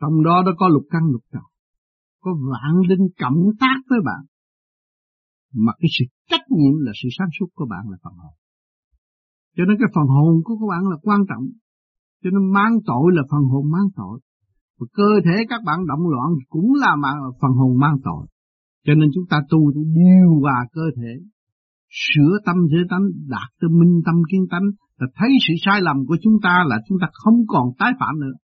Trong 0.00 0.22
đó 0.24 0.42
nó 0.46 0.52
có 0.58 0.68
lục 0.68 0.82
căn 0.90 1.02
lục 1.12 1.22
trần, 1.32 1.42
có 2.20 2.30
vạn 2.50 2.74
linh 2.88 3.06
cộng 3.20 3.42
tác 3.60 3.78
với 3.90 3.98
bạn 4.04 4.24
mà 5.54 5.72
cái 5.80 5.88
sự 5.98 6.04
trách 6.30 6.46
nhiệm 6.50 6.74
là 6.84 6.92
sự 7.02 7.08
sáng 7.18 7.28
suốt 7.38 7.46
của 7.54 7.66
bạn 7.70 7.82
là 7.90 7.96
phần 8.04 8.12
hồn. 8.22 8.34
Cho 9.56 9.64
nên 9.64 9.76
cái 9.80 9.88
phần 9.94 10.06
hồn 10.06 10.32
của 10.44 10.54
các 10.60 10.66
bạn 10.72 10.82
là 10.90 10.96
quan 11.02 11.20
trọng. 11.28 11.44
Cho 12.22 12.30
nên 12.30 12.52
mang 12.52 12.74
tội 12.86 13.06
là 13.16 13.22
phần 13.30 13.44
hồn 13.52 13.64
mang 13.70 13.88
tội. 13.96 14.20
Và 14.78 14.86
cơ 14.92 15.10
thể 15.24 15.36
các 15.48 15.60
bạn 15.66 15.86
động 15.86 16.08
loạn 16.12 16.28
cũng 16.48 16.72
là 16.80 16.96
phần 17.40 17.50
hồn 17.50 17.80
mang 17.80 17.96
tội. 18.04 18.26
Cho 18.86 18.94
nên 18.94 19.08
chúng 19.14 19.24
ta 19.30 19.40
tu 19.50 19.70
để 19.74 19.80
điều 19.94 20.40
hòa 20.40 20.66
cơ 20.72 20.82
thể, 20.96 21.12
sửa 22.02 22.32
tâm 22.46 22.56
sửa 22.70 22.84
tánh, 22.90 23.04
đạt 23.34 23.48
tới 23.60 23.70
minh 23.80 23.94
tâm 24.06 24.14
kiến 24.30 24.44
tánh, 24.50 24.66
là 24.98 25.06
thấy 25.14 25.30
sự 25.48 25.54
sai 25.64 25.78
lầm 25.82 25.96
của 26.08 26.16
chúng 26.22 26.36
ta 26.42 26.54
là 26.66 26.76
chúng 26.88 26.98
ta 27.00 27.06
không 27.12 27.38
còn 27.46 27.66
tái 27.78 27.92
phạm 28.00 28.14
nữa. 28.20 28.36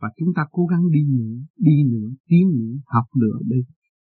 Và 0.00 0.08
chúng 0.18 0.28
ta 0.36 0.42
cố 0.50 0.66
gắng 0.66 0.84
đi 0.90 1.00
nữa, 1.18 1.36
đi 1.56 1.76
nữa, 1.92 2.08
tiến 2.28 2.46
nữa, 2.58 2.74
học 2.94 3.06
nữa 3.22 3.38
đi 3.44 3.60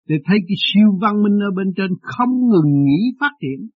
để 0.09 0.15
thấy 0.25 0.37
cái 0.47 0.57
siêu 0.67 0.89
văn 1.01 1.23
minh 1.23 1.37
ở 1.47 1.51
bên 1.57 1.67
trên 1.77 1.91
không 2.01 2.33
ngừng 2.49 2.71
nghỉ 2.85 3.01
phát 3.19 3.33
triển. 3.41 3.69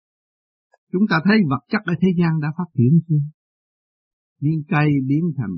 Chúng 0.92 1.06
ta 1.10 1.16
thấy 1.26 1.38
vật 1.50 1.64
chất 1.72 1.82
ở 1.86 1.94
thế 2.02 2.08
gian 2.20 2.32
đã 2.42 2.48
phát 2.58 2.70
triển 2.78 3.00
chưa? 3.08 3.24
Biến 4.42 4.64
cây 4.68 4.90
biến 5.08 5.24
thành 5.38 5.56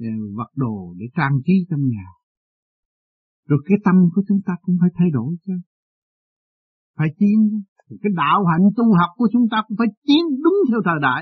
à, 0.00 0.12
vật 0.36 0.50
đồ 0.56 0.94
để 0.98 1.06
trang 1.16 1.36
trí 1.44 1.52
trong 1.70 1.80
nhà. 1.94 2.08
Rồi 3.48 3.60
cái 3.66 3.78
tâm 3.84 3.94
của 4.14 4.22
chúng 4.28 4.40
ta 4.46 4.52
cũng 4.62 4.76
phải 4.80 4.90
thay 4.94 5.08
đổi 5.12 5.36
chứ. 5.46 5.52
Phải 6.98 7.08
tiến. 7.18 7.38
Cái 8.02 8.12
đạo 8.22 8.38
hạnh 8.50 8.66
tu 8.76 8.84
học 9.00 9.10
của 9.16 9.28
chúng 9.32 9.46
ta 9.50 9.58
cũng 9.66 9.76
phải 9.80 9.90
tiến 10.06 10.22
đúng 10.44 10.58
theo 10.70 10.80
thời 10.84 11.00
đại. 11.02 11.20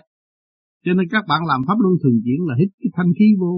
Cho 0.84 0.92
nên 0.96 1.06
các 1.10 1.24
bạn 1.28 1.40
làm 1.50 1.60
pháp 1.66 1.78
luân 1.82 1.94
thường 2.02 2.18
chuyển 2.24 2.40
là 2.48 2.54
hít 2.60 2.70
cái 2.80 2.90
thanh 2.96 3.12
khí 3.18 3.28
vô, 3.40 3.52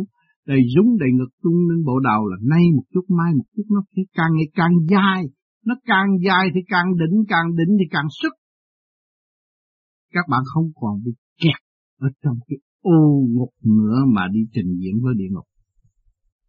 đầy 0.47 0.61
rúng 0.75 0.91
đầy 1.03 1.11
ngực 1.13 1.33
tung 1.43 1.59
lên 1.69 1.85
bộ 1.89 1.97
đầu 2.11 2.21
là 2.31 2.37
nay 2.53 2.65
một 2.77 2.87
chút 2.93 3.05
mai 3.19 3.31
một 3.39 3.45
chút 3.57 3.67
nó 3.75 3.81
sẽ 3.97 4.03
càng 4.19 4.33
ngày 4.37 4.49
càng 4.55 4.75
dài. 4.93 5.23
Nó 5.67 5.75
càng 5.85 6.09
dài 6.27 6.45
thì 6.55 6.61
càng 6.69 6.89
đỉnh, 7.01 7.17
càng 7.29 7.47
đỉnh 7.59 7.73
thì 7.79 7.87
càng 7.91 8.09
sức. 8.23 8.33
Các 10.13 10.25
bạn 10.31 10.43
không 10.55 10.69
còn 10.81 10.95
bị 11.05 11.13
kẹt 11.43 11.61
ở 12.01 12.09
trong 12.23 12.37
cái 12.47 12.59
ô 12.81 13.01
ngục 13.29 13.53
nữa 13.65 13.99
mà 14.15 14.23
đi 14.33 14.41
trình 14.53 14.71
diễn 14.81 14.95
với 15.03 15.15
địa 15.17 15.31
ngục. 15.31 15.47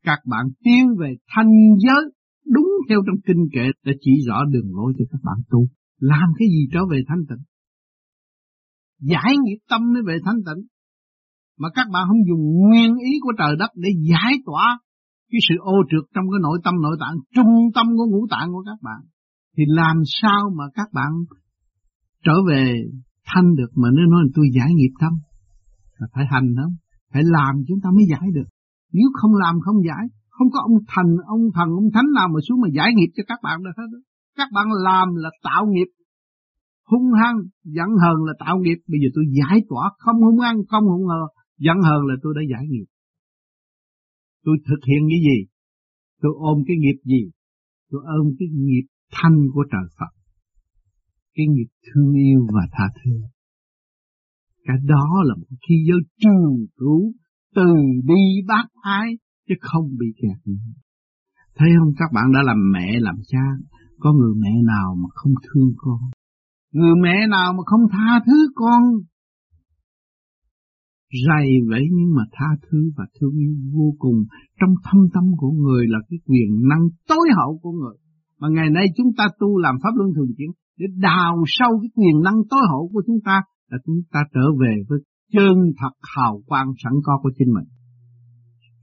Các 0.04 0.20
bạn 0.26 0.46
tiến 0.64 0.84
về 1.00 1.16
thanh 1.36 1.52
giới 1.86 2.04
đúng 2.56 2.70
theo 2.90 3.00
trong 3.06 3.22
kinh 3.28 3.44
kệ 3.54 3.66
để 3.86 3.94
chỉ 4.02 4.12
rõ 4.28 4.46
đường 4.46 4.70
lối 4.78 4.94
cho 4.98 5.06
các 5.12 5.22
bạn 5.24 5.38
tu. 5.50 5.68
Làm 6.00 6.30
cái 6.40 6.48
gì 6.48 6.62
trở 6.74 6.80
về 6.92 7.00
thanh 7.08 7.24
tịnh? 7.30 7.44
Giải 9.02 9.34
nghiệp 9.44 9.60
tâm 9.70 9.82
mới 9.94 10.02
về 10.08 10.18
thanh 10.26 10.40
tịnh. 10.46 10.62
Mà 11.60 11.70
các 11.76 11.88
bạn 11.94 12.08
không 12.08 12.24
dùng 12.30 12.44
nguyên 12.60 12.96
ý 12.98 13.12
của 13.22 13.34
trời 13.38 13.56
đất 13.60 13.72
để 13.76 13.90
giải 14.10 14.34
tỏa 14.46 14.80
cái 15.32 15.40
sự 15.50 15.56
ô 15.60 15.78
trượt 15.92 16.04
trong 16.16 16.26
cái 16.32 16.40
nội 16.42 16.60
tâm 16.64 16.74
nội 16.82 16.98
tạng, 17.00 17.16
trung 17.36 17.54
tâm 17.76 17.88
của 17.98 18.06
ngũ 18.12 18.28
tạng 18.30 18.52
của 18.52 18.64
các 18.66 18.80
bạn. 18.82 19.02
Thì 19.58 19.64
làm 19.68 19.98
sao 20.22 20.52
mà 20.58 20.64
các 20.74 20.88
bạn 20.94 21.12
trở 22.24 22.34
về 22.50 22.74
thanh 23.26 23.56
được 23.56 23.72
mà 23.76 23.90
nếu 23.96 24.06
nói 24.06 24.22
là 24.24 24.30
tôi 24.36 24.46
giải 24.56 24.70
nghiệp 24.74 24.94
tâm 25.00 25.14
là 25.98 26.08
phải 26.14 26.26
hành 26.32 26.56
đó, 26.56 26.68
phải 27.14 27.24
làm 27.26 27.56
chúng 27.68 27.80
ta 27.84 27.90
mới 27.96 28.06
giải 28.10 28.28
được 28.34 28.50
nếu 28.94 29.10
không 29.14 29.32
làm 29.34 29.56
không 29.60 29.76
giải 29.88 30.06
không 30.40 30.52
có 30.54 30.60
ông 30.70 30.78
thành, 30.92 31.12
ông 31.36 31.44
thần 31.56 31.70
ông 31.82 31.90
thánh 31.94 32.10
nào 32.16 32.28
mà 32.34 32.40
xuống 32.46 32.62
mà 32.62 32.68
giải 32.78 32.90
nghiệp 32.96 33.12
cho 33.16 33.24
các 33.28 33.40
bạn 33.44 33.64
được 33.64 33.76
hết 33.78 33.90
các 34.40 34.50
bạn 34.56 34.68
làm 34.88 35.08
là 35.16 35.30
tạo 35.44 35.64
nghiệp. 35.72 35.90
Hung 36.92 37.08
hăng, 37.22 37.38
giận 37.64 37.90
hờn 38.02 38.18
là 38.28 38.34
tạo 38.40 38.56
nghiệp. 38.60 38.80
Bây 38.92 39.00
giờ 39.02 39.10
tôi 39.16 39.26
giải 39.40 39.58
tỏa. 39.70 39.84
Không 39.98 40.16
hung 40.26 40.40
hăng, 40.40 40.58
không 40.70 40.84
hung 40.84 41.06
hờ, 41.12 41.24
giận 41.58 41.78
hờn 41.88 42.02
là 42.10 42.16
tôi 42.24 42.34
đã 42.38 42.42
giải 42.52 42.66
nghiệp. 42.70 42.88
Tôi 44.46 44.56
thực 44.68 44.82
hiện 44.90 45.02
cái 45.12 45.20
gì? 45.28 45.40
Tôi 46.22 46.32
ôm 46.38 46.58
cái 46.68 46.78
nghiệp 46.80 47.00
gì? 47.04 47.32
Tôi 47.92 48.02
ôm 48.18 48.28
cái 48.40 48.48
nghiệp 48.52 48.88
thanh 49.12 49.38
của 49.54 49.64
trời 49.72 49.88
Phật. 50.00 50.12
Cái 51.36 51.46
nghiệp 51.50 51.70
thương 51.86 52.14
yêu 52.14 52.48
và 52.56 52.68
tha 52.72 52.86
thứ. 53.04 53.12
Cái 54.64 54.78
đó 54.84 55.08
là 55.24 55.36
một 55.36 55.58
khi 55.68 55.76
giới 55.88 56.00
trường 56.18 56.66
cứu 56.78 57.14
từ 57.56 57.74
bi 58.08 58.24
bác 58.48 58.66
ái 58.82 59.10
chứ 59.50 59.56
không 59.62 59.86
bị 60.00 60.08
kẹt 60.22 60.48
nữa. 60.48 60.72
Thấy 61.58 61.70
không? 61.80 61.94
Các 61.98 62.10
bạn 62.14 62.32
đã 62.34 62.40
làm 62.46 62.58
mẹ, 62.74 63.00
làm 63.00 63.16
cha. 63.28 63.46
Có 64.00 64.14
người 64.14 64.34
mẹ 64.38 64.54
nào 64.66 64.96
mà 64.96 65.10
không 65.14 65.34
thương 65.46 65.72
con? 65.78 66.00
Người 66.74 66.96
mẹ 67.04 67.28
nào 67.30 67.54
mà 67.54 67.64
không 67.66 67.82
tha 67.92 68.20
thứ 68.26 68.48
con? 68.56 68.84
Dày 71.28 71.48
vậy 71.70 71.82
nhưng 71.92 72.16
mà 72.16 72.24
tha 72.32 72.46
thứ 72.62 72.92
và 72.98 73.06
thương 73.20 73.36
yêu 73.38 73.56
vô 73.74 73.96
cùng. 74.00 74.26
Trong 74.60 74.74
thâm 74.84 75.02
tâm 75.14 75.24
của 75.38 75.52
người 75.52 75.88
là 75.88 76.00
cái 76.10 76.20
quyền 76.26 76.68
năng 76.70 76.88
tối 77.08 77.28
hậu 77.36 77.60
của 77.62 77.72
người. 77.72 77.96
Mà 78.40 78.48
ngày 78.52 78.70
nay 78.70 78.86
chúng 78.98 79.12
ta 79.18 79.28
tu 79.40 79.58
làm 79.58 79.76
pháp 79.84 79.90
luân 79.96 80.10
thường 80.16 80.32
chuyển 80.38 80.50
Để 80.78 80.86
đào 80.98 81.44
sâu 81.48 81.70
cái 81.82 81.90
quyền 81.96 82.24
năng 82.24 82.40
tối 82.50 82.62
hậu 82.70 82.90
của 82.94 83.04
chúng 83.08 83.20
ta, 83.26 83.42
Là 83.70 83.78
chúng 83.86 84.02
ta 84.12 84.20
trở 84.34 84.46
về 84.62 84.74
với 84.90 85.00
chân 85.34 85.56
thật 85.80 85.92
hào 86.16 86.42
quang 86.46 86.72
sẵn 86.84 86.94
có 87.04 87.20
của 87.24 87.32
chính 87.38 87.54
mình 87.54 87.66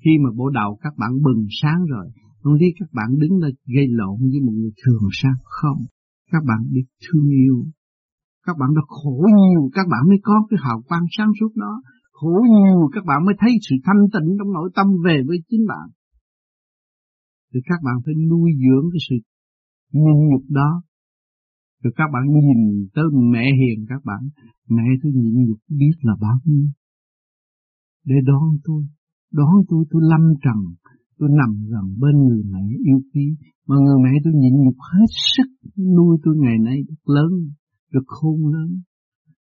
khi 0.06 0.18
mà 0.24 0.30
bộ 0.38 0.50
đầu 0.50 0.78
các 0.82 0.94
bạn 0.96 1.12
bừng 1.24 1.46
sáng 1.62 1.80
rồi, 1.92 2.06
không 2.42 2.54
biết 2.60 2.72
các 2.80 2.88
bạn 2.92 3.08
đứng 3.18 3.34
lên 3.42 3.54
gây 3.76 3.86
lộn 3.88 4.16
với 4.30 4.40
một 4.46 4.52
người 4.60 4.74
thường 4.82 5.08
sao 5.12 5.36
không? 5.44 5.80
Các 6.32 6.42
bạn 6.48 6.60
biết 6.74 6.86
thương 7.04 7.28
yêu. 7.28 7.56
Các 8.46 8.56
bạn 8.60 8.70
đã 8.76 8.82
khổ 8.88 9.24
nhiều, 9.38 9.70
các 9.72 9.86
bạn 9.92 10.02
mới 10.08 10.18
có 10.22 10.46
cái 10.50 10.58
hào 10.62 10.82
quang 10.88 11.06
sáng 11.16 11.30
suốt 11.40 11.52
đó. 11.54 11.82
Khổ 12.12 12.34
nhiều, 12.54 12.88
các 12.94 13.04
bạn 13.04 13.24
mới 13.26 13.34
thấy 13.38 13.50
sự 13.68 13.76
thanh 13.84 14.02
tịnh 14.12 14.28
trong 14.38 14.52
nội 14.52 14.70
tâm 14.76 14.86
về 15.04 15.16
với 15.26 15.38
chính 15.48 15.64
bạn. 15.68 15.88
Thì 17.54 17.60
các 17.64 17.80
bạn 17.84 17.96
phải 18.04 18.14
nuôi 18.30 18.50
dưỡng 18.62 18.86
cái 18.92 19.00
sự 19.08 19.16
nhịn 19.92 20.18
nhục 20.30 20.44
đó. 20.48 20.82
Rồi 21.82 21.92
các 21.96 22.08
bạn 22.12 22.22
nhìn 22.26 22.88
tới 22.94 23.04
mẹ 23.32 23.44
hiền 23.60 23.86
các 23.88 24.04
bạn, 24.04 24.22
mẹ 24.68 24.88
tôi 25.02 25.12
nhịn 25.14 25.34
nhục 25.46 25.58
biết 25.68 25.96
là 26.02 26.14
bao 26.20 26.38
nhiêu. 26.44 26.66
Để 28.04 28.14
đón 28.26 28.48
tôi, 28.64 28.82
Đón 29.32 29.54
tôi 29.68 29.84
tôi 29.90 30.02
lâm 30.10 30.34
trần, 30.44 30.58
tôi 31.18 31.28
nằm 31.40 31.50
gần 31.72 31.86
bên 32.00 32.16
người 32.26 32.42
mẹ 32.52 32.64
yêu 32.84 33.00
quý, 33.14 33.36
mà 33.66 33.76
người 33.76 33.98
mẹ 34.04 34.10
tôi 34.24 34.32
nhịn 34.36 34.54
nhục 34.64 34.78
hết 34.92 35.08
sức 35.34 35.48
nuôi 35.96 36.18
tôi 36.24 36.34
ngày 36.36 36.58
nay 36.58 36.78
được 36.88 37.02
lớn, 37.14 37.32
được 37.92 38.06
khôn 38.06 38.46
lớn. 38.54 38.70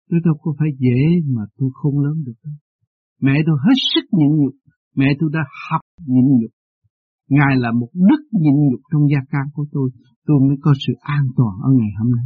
Tôi 0.10 0.20
đâu 0.26 0.36
có 0.42 0.54
phải 0.60 0.70
dễ 0.80 1.02
mà 1.36 1.42
tôi 1.58 1.70
khôn 1.74 2.00
lớn 2.06 2.24
được 2.26 2.38
đâu. 2.44 2.54
Mẹ 3.22 3.36
tôi 3.46 3.58
hết 3.66 3.78
sức 3.94 4.06
nhịn 4.18 4.32
nhục, 4.42 4.56
mẹ 4.96 5.08
tôi 5.20 5.30
đã 5.34 5.40
học 5.70 5.82
nhịn 6.08 6.26
nhục. 6.40 6.54
Ngài 7.30 7.54
là 7.64 7.72
một 7.72 7.90
đức 7.94 8.22
nhịn 8.32 8.56
nhục 8.70 8.82
trong 8.92 9.04
gia 9.12 9.22
can 9.32 9.46
của 9.54 9.66
tôi, 9.72 9.90
tôi 10.28 10.38
mới 10.48 10.58
có 10.62 10.74
sự 10.88 10.94
an 11.00 11.26
toàn 11.38 11.54
ở 11.68 11.70
ngày 11.80 11.92
hôm 12.00 12.10
nay. 12.18 12.26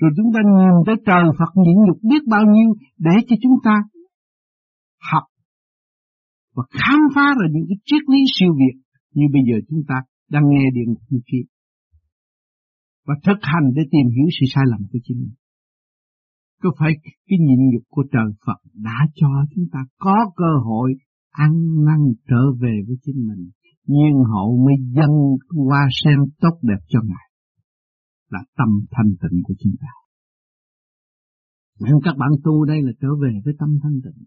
Rồi 0.00 0.10
chúng 0.16 0.30
ta 0.34 0.40
nhìn 0.56 0.76
tới 0.86 0.96
trời 1.06 1.24
Phật 1.38 1.50
nhịn 1.62 1.76
nhục 1.86 1.98
biết 2.10 2.22
bao 2.30 2.44
nhiêu 2.54 2.70
để 2.98 3.14
cho 3.28 3.36
chúng 3.42 3.56
ta 3.64 3.74
học 5.12 5.22
và 6.54 6.62
khám 6.78 7.00
phá 7.14 7.26
ra 7.38 7.46
những 7.54 7.66
cái 7.68 7.78
triết 7.88 8.02
lý 8.12 8.20
siêu 8.36 8.52
việt 8.60 8.76
như 9.14 9.24
bây 9.34 9.42
giờ 9.48 9.56
chúng 9.68 9.82
ta 9.88 9.94
đang 10.30 10.42
nghe 10.50 10.64
điện 10.76 10.88
như 11.10 11.20
kia 11.26 11.44
và 13.06 13.14
thực 13.26 13.38
hành 13.42 13.66
để 13.76 13.82
tìm 13.90 14.06
hiểu 14.16 14.28
sự 14.36 14.44
sai 14.54 14.64
lầm 14.70 14.80
của 14.92 14.98
chính 15.04 15.18
mình. 15.20 15.36
Có 16.62 16.70
phải 16.78 16.92
cái 17.28 17.38
nhịn 17.46 17.60
nhục 17.72 17.82
của 17.88 18.04
trời 18.12 18.28
Phật 18.46 18.60
đã 18.74 18.98
cho 19.14 19.28
chúng 19.54 19.64
ta 19.72 19.78
có 19.98 20.16
cơ 20.36 20.52
hội 20.64 20.94
ăn 21.30 21.52
năn 21.86 22.00
trở 22.28 22.42
về 22.60 22.74
với 22.86 22.96
chính 23.02 23.26
mình, 23.28 23.50
nhiên 23.86 24.14
hậu 24.32 24.56
mới 24.64 24.74
dâng 24.96 25.16
qua 25.68 25.82
sen 26.04 26.18
tốt 26.40 26.58
đẹp 26.62 26.82
cho 26.88 27.00
Ngài, 27.04 27.28
là 28.30 28.40
tâm 28.56 28.68
thanh 28.90 29.10
tịnh 29.22 29.40
của 29.42 29.54
chúng 29.58 29.72
ta. 29.80 29.88
Nên 31.80 31.94
các 32.04 32.14
bạn 32.18 32.30
tu 32.44 32.64
đây 32.64 32.82
là 32.82 32.92
trở 33.00 33.08
về 33.22 33.40
với 33.44 33.54
tâm 33.58 33.78
thanh 33.82 34.00
tịnh. 34.04 34.24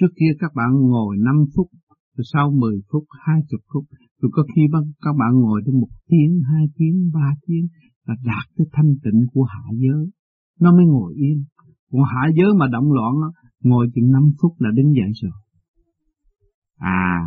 Trước 0.00 0.12
kia 0.18 0.32
các 0.38 0.50
bạn 0.54 0.70
ngồi 0.72 1.16
5 1.24 1.34
phút, 1.56 1.68
rồi 2.16 2.24
sau 2.32 2.50
10 2.50 2.76
phút, 2.92 3.04
20 3.26 3.60
phút, 3.72 3.84
rồi 4.20 4.30
có 4.32 4.42
khi 4.54 4.62
các 5.04 5.14
bạn 5.20 5.32
ngồi 5.34 5.62
đến 5.66 5.80
một 5.80 5.92
tiếng, 6.08 6.40
hai 6.50 6.64
tiếng, 6.76 7.10
ba 7.14 7.28
tiếng 7.46 7.66
là 8.06 8.14
đạt 8.24 8.46
tới 8.56 8.66
thanh 8.72 8.94
tịnh 9.04 9.20
của 9.32 9.42
hạ 9.42 9.64
giới. 9.76 10.10
Nó 10.60 10.72
mới 10.76 10.86
ngồi 10.86 11.14
yên. 11.14 11.44
Còn 11.90 12.02
hạ 12.02 12.22
giới 12.36 12.50
mà 12.58 12.66
động 12.72 12.92
loạn, 12.92 13.14
ngồi 13.62 13.86
chừng 13.94 14.12
5 14.12 14.22
phút 14.42 14.52
là 14.58 14.70
đứng 14.74 14.94
dậy 14.94 15.10
rồi. 15.22 15.32
À, 16.78 17.24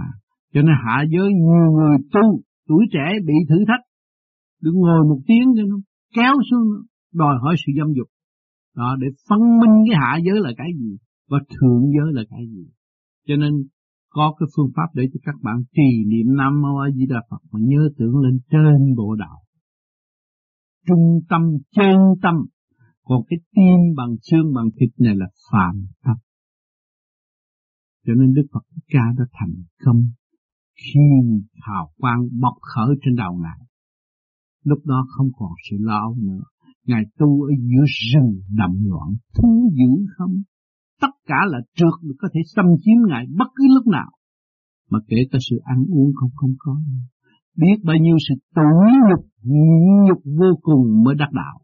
cho 0.53 0.61
nên 0.61 0.75
hạ 0.85 1.03
giới 1.11 1.27
nhiều 1.33 1.71
người 1.75 1.97
tu, 2.13 2.41
tuổi 2.67 2.85
trẻ 2.93 3.05
bị 3.25 3.33
thử 3.49 3.55
thách. 3.67 3.85
Đừng 4.61 4.75
ngồi 4.75 5.05
một 5.09 5.19
tiếng 5.27 5.47
cho 5.57 5.63
nó 5.63 5.77
kéo 6.15 6.33
xuống, 6.51 6.67
đòi 7.13 7.35
hỏi 7.41 7.55
sự 7.65 7.71
dâm 7.77 7.87
dục. 7.97 8.07
Đó, 8.75 8.95
để 8.99 9.07
phân 9.29 9.39
minh 9.39 9.75
cái 9.87 9.99
hạ 10.01 10.17
giới 10.25 10.39
là 10.39 10.51
cái 10.57 10.67
gì 10.79 10.97
và 11.29 11.39
thượng 11.49 11.81
giới 11.95 12.13
là 12.13 12.23
cái 12.29 12.45
gì. 12.47 12.65
Cho 13.27 13.35
nên 13.35 13.53
có 14.09 14.35
cái 14.39 14.47
phương 14.55 14.71
pháp 14.75 14.87
để 14.93 15.03
cho 15.13 15.19
các 15.23 15.35
bạn 15.41 15.63
trì 15.75 16.05
niệm 16.07 16.35
Nam 16.37 16.61
Mô 16.61 16.77
A 16.77 16.87
Di 16.95 17.05
Đà 17.05 17.21
Phật 17.29 17.41
mà 17.51 17.59
nhớ 17.63 17.89
tưởng 17.97 18.17
lên 18.17 18.39
trên 18.51 18.95
bộ 18.97 19.15
đạo. 19.15 19.39
Trung 20.87 21.19
tâm 21.29 21.41
chân 21.75 21.97
tâm, 22.21 22.35
còn 23.03 23.21
cái 23.29 23.39
tim 23.55 23.95
bằng 23.95 24.15
xương 24.21 24.53
bằng 24.55 24.69
thịt 24.79 24.89
này 24.99 25.15
là 25.15 25.25
phàm 25.51 25.85
tâm. 26.03 26.17
Cho 28.05 28.13
nên 28.13 28.33
Đức 28.33 28.45
Phật 28.53 28.63
Ca 28.87 29.03
đã 29.17 29.25
thành 29.31 29.53
công 29.85 30.03
khi 30.75 30.99
hào 31.53 31.91
quang 31.97 32.27
bọc 32.41 32.53
khởi 32.61 32.95
trên 33.01 33.15
đầu 33.15 33.33
Ngài. 33.43 33.67
Lúc 34.63 34.79
đó 34.85 35.05
không 35.09 35.27
còn 35.37 35.49
sự 35.69 35.77
lo 35.79 36.13
nữa. 36.17 36.43
Ngài 36.85 37.03
tu 37.17 37.43
ở 37.43 37.51
giữa 37.57 37.85
rừng 38.13 38.39
đậm 38.49 38.71
loạn, 38.85 39.09
thú 39.35 39.71
dữ 39.73 40.05
không, 40.17 40.41
tất 41.01 41.13
cả 41.25 41.39
là 41.47 41.59
trượt 41.75 41.95
được 42.03 42.15
có 42.19 42.27
thể 42.33 42.41
xâm 42.55 42.65
chiếm 42.81 42.97
Ngài 43.09 43.25
bất 43.37 43.47
cứ 43.55 43.63
lúc 43.75 43.87
nào. 43.87 44.11
Mà 44.91 44.99
kể 45.07 45.17
cả 45.31 45.37
sự 45.49 45.57
ăn 45.63 45.85
uống 45.93 46.11
không 46.15 46.29
không 46.35 46.53
có. 46.59 46.75
Biết 47.57 47.77
bao 47.83 47.95
nhiêu 47.95 48.17
sự 48.29 48.35
tủi 48.55 48.91
nhục, 49.09 49.25
nhục 50.07 50.21
vô 50.39 50.59
cùng 50.61 51.03
mới 51.03 51.15
đắc 51.15 51.29
đạo. 51.31 51.59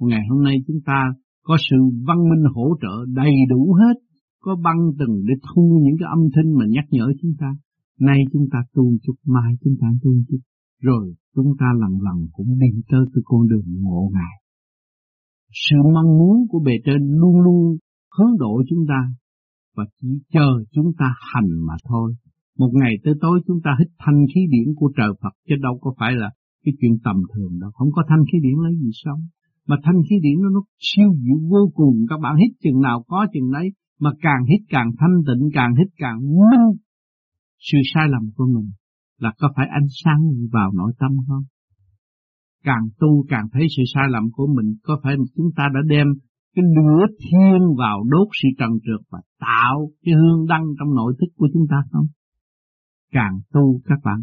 Ngày 0.00 0.20
hôm 0.30 0.42
nay 0.44 0.56
chúng 0.66 0.80
ta 0.86 1.12
có 1.42 1.56
sự 1.70 1.76
văn 2.06 2.18
minh 2.30 2.44
hỗ 2.54 2.76
trợ 2.82 2.94
đầy 3.08 3.32
đủ 3.50 3.72
hết, 3.72 3.96
có 4.40 4.56
băng 4.64 4.92
từng 4.98 5.24
để 5.26 5.34
thu 5.42 5.80
những 5.84 5.96
cái 6.00 6.08
âm 6.16 6.22
thanh 6.34 6.58
mà 6.58 6.64
nhắc 6.68 6.84
nhở 6.90 7.12
chúng 7.22 7.32
ta. 7.40 7.54
Nay 8.00 8.18
chúng 8.32 8.46
ta 8.52 8.58
tu 8.74 8.84
chút, 9.02 9.14
mai 9.26 9.52
chúng 9.64 9.74
ta 9.80 9.86
tu 10.02 10.10
chút, 10.28 10.38
rồi 10.80 11.14
chúng 11.34 11.52
ta 11.58 11.66
lần 11.80 11.92
lần 12.02 12.26
cũng 12.32 12.58
đi 12.58 12.82
tới 12.88 13.00
cái 13.14 13.22
con 13.24 13.48
đường 13.48 13.66
ngộ 13.82 14.10
ngài. 14.12 14.34
Sự 15.52 15.76
mong 15.94 16.18
muốn 16.18 16.46
của 16.48 16.60
bề 16.66 16.72
trên 16.84 17.02
luôn 17.20 17.40
luôn 17.40 17.76
hướng 18.16 18.38
độ 18.38 18.62
chúng 18.68 18.84
ta 18.88 19.00
và 19.76 19.84
chỉ 20.00 20.08
chờ 20.32 20.48
chúng 20.72 20.92
ta 20.98 21.14
hành 21.32 21.50
mà 21.66 21.74
thôi. 21.88 22.14
Một 22.58 22.70
ngày 22.72 22.94
tới 23.04 23.14
tối 23.20 23.40
chúng 23.46 23.60
ta 23.64 23.70
hít 23.78 23.88
thanh 23.98 24.26
khí 24.34 24.40
điển 24.50 24.74
của 24.76 24.92
trời 24.96 25.12
Phật 25.22 25.34
chứ 25.48 25.54
đâu 25.62 25.78
có 25.80 25.94
phải 25.98 26.12
là 26.14 26.30
cái 26.64 26.72
chuyện 26.80 26.92
tầm 27.04 27.16
thường 27.34 27.58
đâu. 27.60 27.70
Không 27.70 27.88
có 27.92 28.02
thanh 28.08 28.24
khí 28.32 28.38
điển 28.42 28.58
lấy 28.64 28.74
gì 28.82 28.90
sống. 28.92 29.20
Mà 29.68 29.76
thanh 29.82 30.00
khí 30.10 30.16
điển 30.22 30.42
nó, 30.42 30.48
nó 30.48 30.62
siêu 30.78 31.10
diệu 31.22 31.38
vô 31.50 31.70
cùng. 31.74 31.96
Các 32.08 32.20
bạn 32.22 32.36
hít 32.36 32.52
chừng 32.62 32.80
nào 32.80 33.04
có 33.08 33.26
chừng 33.32 33.52
đấy. 33.52 33.68
Mà 34.00 34.10
càng 34.20 34.44
hít 34.50 34.60
càng 34.68 34.90
thanh 34.98 35.16
tịnh, 35.26 35.48
càng 35.54 35.74
hít 35.78 35.88
càng 35.96 36.18
minh 36.20 36.76
sự 37.58 37.78
sai 37.94 38.08
lầm 38.08 38.30
của 38.36 38.46
mình 38.54 38.70
là 39.18 39.32
có 39.38 39.48
phải 39.56 39.66
ánh 39.70 39.86
sáng 40.04 40.20
vào 40.52 40.72
nội 40.72 40.92
tâm 40.98 41.10
không? 41.28 41.44
Càng 42.64 42.84
tu 43.00 43.26
càng 43.28 43.46
thấy 43.52 43.66
sự 43.76 43.82
sai 43.94 44.04
lầm 44.08 44.24
của 44.32 44.46
mình, 44.56 44.76
có 44.82 45.00
phải 45.02 45.14
chúng 45.36 45.50
ta 45.56 45.64
đã 45.74 45.80
đem 45.88 46.06
cái 46.54 46.64
lửa 46.76 47.06
thiên 47.18 47.60
vào 47.78 48.04
đốt 48.08 48.28
sự 48.42 48.48
trần 48.58 48.70
trượt 48.84 49.06
và 49.10 49.20
tạo 49.40 49.90
cái 50.02 50.14
hương 50.14 50.46
đăng 50.46 50.64
trong 50.78 50.94
nội 50.94 51.14
thức 51.20 51.32
của 51.36 51.48
chúng 51.52 51.66
ta 51.70 51.76
không? 51.90 52.06
Càng 53.12 53.40
tu 53.52 53.80
các 53.84 53.98
bạn 54.04 54.20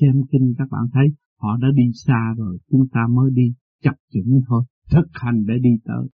xem 0.00 0.14
kinh 0.30 0.54
các 0.58 0.68
bạn 0.70 0.82
thấy 0.92 1.06
họ 1.40 1.56
đã 1.62 1.68
đi 1.74 1.82
xa 2.06 2.34
rồi, 2.36 2.58
chúng 2.70 2.84
ta 2.92 3.00
mới 3.10 3.30
đi 3.34 3.54
chập 3.82 3.94
chững 4.12 4.40
thôi, 4.48 4.64
thực 4.90 5.06
hành 5.12 5.44
để 5.46 5.54
đi 5.62 5.70
tới. 5.84 6.08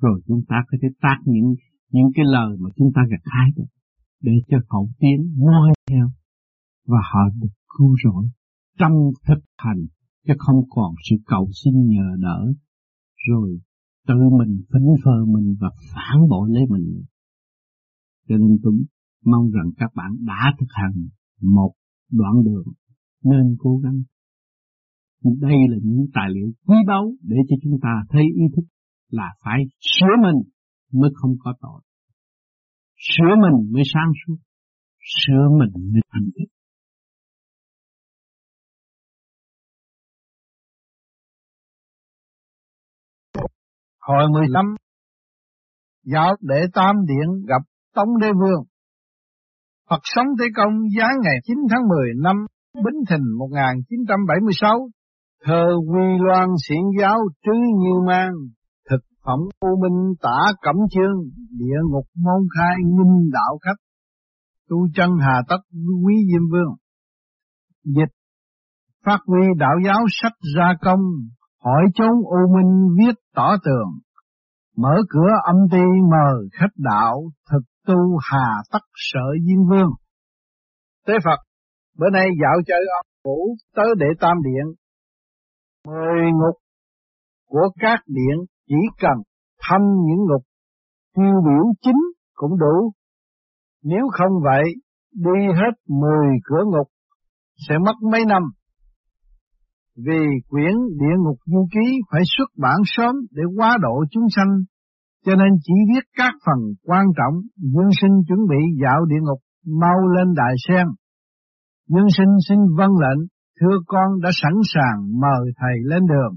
Rồi 0.00 0.20
chúng 0.26 0.42
ta 0.48 0.56
có 0.68 0.78
thể 0.82 0.88
tác 1.00 1.18
những 1.24 1.54
những 1.92 2.10
cái 2.14 2.24
lời 2.28 2.56
mà 2.60 2.70
chúng 2.76 2.90
ta 2.94 3.02
gặt 3.10 3.20
hái 3.24 3.50
được 3.56 3.70
để 4.22 4.32
cho 4.48 4.58
hậu 4.68 4.88
tiến 4.98 5.34
noi 5.36 5.72
theo 5.90 6.06
và 6.86 6.98
họ 7.12 7.20
được 7.40 7.54
cứu 7.78 7.96
rỗi 8.04 8.24
trong 8.78 8.92
thực 9.26 9.44
hành 9.58 9.86
chứ 10.26 10.34
không 10.38 10.56
còn 10.70 10.94
sự 11.10 11.16
cầu 11.26 11.48
xin 11.64 11.74
nhờ 11.86 12.16
đỡ 12.18 12.52
rồi 13.28 13.58
tự 14.08 14.14
mình 14.38 14.62
phỉnh 14.72 14.88
phơ 15.04 15.24
mình 15.34 15.56
và 15.60 15.68
phản 15.94 16.28
bội 16.30 16.48
lấy 16.52 16.62
mình. 16.70 17.02
Cho 18.28 18.36
nên 18.36 18.58
tôi 18.62 18.74
mong 19.24 19.50
rằng 19.50 19.70
các 19.76 19.90
bạn 19.94 20.10
đã 20.20 20.54
thực 20.60 20.66
hành 20.70 21.08
một 21.42 21.72
đoạn 22.10 22.34
đường 22.44 22.66
nên 23.24 23.56
cố 23.58 23.78
gắng. 23.78 24.02
Đây 25.40 25.56
là 25.68 25.76
những 25.82 26.06
tài 26.14 26.30
liệu 26.34 26.52
quý 26.66 26.76
báu 26.86 27.12
để 27.22 27.36
cho 27.48 27.56
chúng 27.62 27.80
ta 27.82 27.88
thấy 28.08 28.22
ý 28.22 28.42
thức 28.56 28.64
là 29.10 29.34
phải 29.44 29.58
sửa 29.80 30.14
mình 30.22 30.42
mới 30.92 31.10
không 31.14 31.34
có 31.38 31.54
tội. 31.60 31.80
Sửa 32.96 33.34
mình 33.42 33.72
mới 33.72 33.82
sáng 33.94 34.12
suốt. 34.26 34.36
Sửa 35.18 35.48
mình 35.58 35.92
mới 35.92 36.02
thành 36.12 36.28
tựu 36.34 36.46
Hồi 44.08 44.24
15 44.32 44.64
Giáo 46.04 46.36
đệ 46.40 46.60
Tam 46.74 46.96
Điện 47.06 47.46
gặp 47.48 47.62
Tống 47.94 48.18
Đế 48.20 48.26
Vương. 48.40 48.62
Phật 49.90 50.00
sống 50.02 50.26
Tế 50.40 50.44
Công 50.56 50.72
giá 50.98 51.06
ngày 51.22 51.36
9 51.44 51.56
tháng 51.70 51.88
10 51.88 51.98
năm 52.16 52.36
Bính 52.74 53.00
Thìn 53.10 53.20
1976 53.38 54.88
Thơ 55.44 55.64
Quy 55.88 56.04
Loan 56.20 56.48
xiển 56.68 56.82
giáo 57.00 57.18
trứ 57.44 57.52
như 57.52 57.94
mang 58.06 58.32
Thực 58.90 59.00
phẩm 59.24 59.38
u 59.60 59.68
minh 59.82 60.14
tả 60.22 60.52
cẩm 60.62 60.76
chương 60.90 61.16
Địa 61.50 61.80
ngục 61.90 62.06
môn 62.24 62.40
khai 62.56 62.76
minh 62.84 63.30
đạo 63.32 63.58
khách 63.64 63.80
Tu 64.70 64.76
chân 64.94 65.10
hà 65.20 65.42
tất 65.48 65.58
quý 66.06 66.14
diêm 66.32 66.50
vương. 66.52 66.74
Dịch 67.84 68.14
Phát 69.04 69.18
huy 69.26 69.46
đạo 69.58 69.76
giáo 69.86 70.04
sách 70.08 70.36
ra 70.56 70.74
công 70.80 71.00
hỏi 71.64 71.82
chốn 71.94 72.12
u 72.24 72.54
minh 72.54 72.88
viết 72.98 73.14
tỏ 73.34 73.56
tường, 73.64 73.90
mở 74.76 74.94
cửa 75.08 75.30
âm 75.44 75.56
ti 75.72 75.84
mời 76.10 76.48
khách 76.52 76.74
đạo, 76.76 77.22
thực 77.50 77.62
tu 77.86 78.18
hà 78.30 78.46
tắc 78.72 78.82
sợ 78.94 79.26
diên 79.46 79.58
vương. 79.70 79.90
Tế 81.06 81.14
Phật, 81.24 81.38
bữa 81.98 82.10
nay 82.10 82.26
dạo 82.42 82.62
chơi 82.66 82.80
ông 83.00 83.06
phủ 83.24 83.56
tới 83.76 83.86
để 83.98 84.06
tam 84.20 84.36
điện, 84.44 84.74
mười 85.86 86.22
ngục 86.32 86.56
của 87.48 87.68
các 87.78 87.98
điện 88.06 88.36
chỉ 88.68 88.76
cần 89.00 89.22
thăm 89.60 89.80
những 89.80 90.26
ngục 90.28 90.42
tiêu 91.16 91.34
biểu 91.44 91.72
chính 91.82 92.00
cũng 92.34 92.58
đủ. 92.58 92.92
Nếu 93.82 94.08
không 94.12 94.32
vậy, 94.44 94.64
đi 95.12 95.46
hết 95.46 95.72
mười 95.88 96.26
cửa 96.44 96.64
ngục 96.64 96.88
sẽ 97.68 97.74
mất 97.78 97.94
mấy 98.12 98.24
năm 98.24 98.42
vì 99.96 100.22
quyển 100.48 100.74
địa 101.00 101.16
ngục 101.18 101.38
du 101.46 101.68
ký 101.74 102.00
phải 102.10 102.22
xuất 102.36 102.48
bản 102.58 102.78
sớm 102.84 103.14
để 103.30 103.42
quá 103.56 103.78
độ 103.82 104.04
chúng 104.10 104.26
sanh, 104.36 104.52
cho 105.24 105.34
nên 105.34 105.48
chỉ 105.62 105.72
viết 105.88 106.04
các 106.16 106.34
phần 106.46 106.60
quan 106.82 107.04
trọng, 107.16 107.34
dương 107.56 107.90
sinh 108.00 108.14
chuẩn 108.28 108.38
bị 108.50 108.60
dạo 108.82 109.04
địa 109.04 109.20
ngục, 109.22 109.38
mau 109.80 110.08
lên 110.16 110.34
đại 110.34 110.54
sen. 110.68 110.86
Dương 111.88 112.10
sinh 112.16 112.32
xin 112.48 112.58
vâng 112.76 112.92
lệnh, 113.00 113.26
thưa 113.60 113.78
con 113.86 114.20
đã 114.22 114.30
sẵn 114.32 114.52
sàng 114.74 115.20
mời 115.20 115.52
thầy 115.56 115.76
lên 115.84 116.02
đường. 116.06 116.34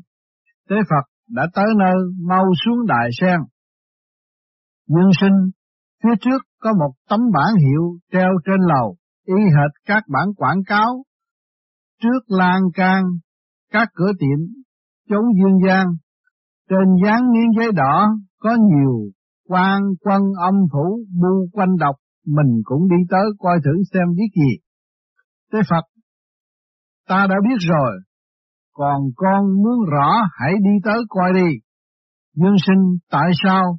Tế 0.70 0.76
Phật 0.90 1.06
đã 1.30 1.48
tới 1.54 1.66
nơi, 1.78 1.96
mau 2.28 2.46
xuống 2.66 2.86
đại 2.88 3.10
sen. 3.22 3.40
Dương 4.88 5.12
sinh, 5.22 5.38
phía 6.04 6.16
trước 6.22 6.42
có 6.62 6.74
một 6.80 6.92
tấm 7.10 7.20
bản 7.34 7.56
hiệu 7.56 7.98
treo 8.12 8.30
trên 8.46 8.60
lầu, 8.60 8.96
y 9.26 9.34
hệt 9.34 9.72
các 9.86 10.04
bản 10.08 10.28
quảng 10.38 10.62
cáo. 10.68 11.04
Trước 12.02 12.20
lan 12.28 12.62
can 12.74 13.04
các 13.72 13.88
cửa 13.96 14.12
tiệm 14.20 14.40
chống 15.10 15.26
dương 15.38 15.68
gian, 15.68 15.88
trên 16.70 16.88
dán 17.06 17.22
miếng 17.32 17.52
giấy 17.58 17.72
đỏ 17.76 18.08
có 18.40 18.50
nhiều 18.50 19.12
quan 19.48 19.82
quân 20.02 20.22
âm 20.42 20.54
phủ 20.72 21.00
bu 21.22 21.48
quanh 21.54 21.78
đọc, 21.80 21.96
mình 22.26 22.62
cũng 22.64 22.90
đi 22.90 22.96
tới 23.10 23.26
coi 23.40 23.58
thử 23.66 23.84
xem 23.94 24.08
viết 24.18 24.32
gì. 24.36 24.58
Thế 25.54 25.60
Phật, 25.70 25.86
ta 27.08 27.28
đã 27.30 27.36
biết 27.50 27.58
rồi, 27.60 27.92
còn 28.74 29.02
con 29.16 29.46
muốn 29.64 29.90
rõ 29.92 30.12
hãy 30.32 30.54
đi 30.54 30.72
tới 30.84 30.98
coi 31.10 31.34
đi. 31.34 31.58
Dương 32.36 32.56
sinh 32.68 32.98
tại 33.12 33.32
sao? 33.44 33.78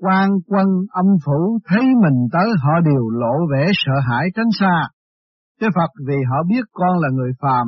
quan 0.00 0.30
quân 0.46 0.66
âm 0.92 1.06
phủ 1.24 1.58
thấy 1.68 1.82
mình 2.02 2.18
tới 2.32 2.48
họ 2.62 2.80
đều 2.84 3.10
lộ 3.10 3.36
vẻ 3.52 3.66
sợ 3.72 3.92
hãi 4.08 4.26
tránh 4.34 4.50
xa. 4.60 4.88
Thế 5.60 5.66
Phật 5.74 5.90
vì 6.08 6.16
họ 6.30 6.36
biết 6.48 6.64
con 6.72 6.98
là 6.98 7.08
người 7.12 7.32
phàm, 7.42 7.66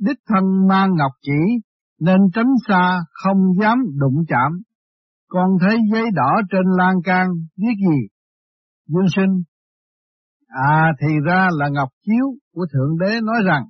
đích 0.00 0.18
thân 0.28 0.68
mang 0.68 0.90
ngọc 0.96 1.12
chỉ, 1.22 1.40
nên 2.00 2.20
tránh 2.34 2.52
xa 2.68 2.98
không 3.12 3.38
dám 3.60 3.78
đụng 3.98 4.24
chạm. 4.28 4.52
Còn 5.28 5.48
thấy 5.60 5.78
giấy 5.92 6.04
đỏ 6.14 6.30
trên 6.50 6.64
lan 6.78 6.94
can 7.04 7.28
viết 7.56 7.74
gì? 7.88 8.08
Dương 8.86 9.08
sinh. 9.16 9.42
À 10.48 10.92
thì 11.00 11.14
ra 11.26 11.48
là 11.52 11.68
ngọc 11.68 11.88
chiếu 12.06 12.26
của 12.54 12.66
Thượng 12.72 12.98
Đế 12.98 13.20
nói 13.20 13.36
rằng, 13.44 13.62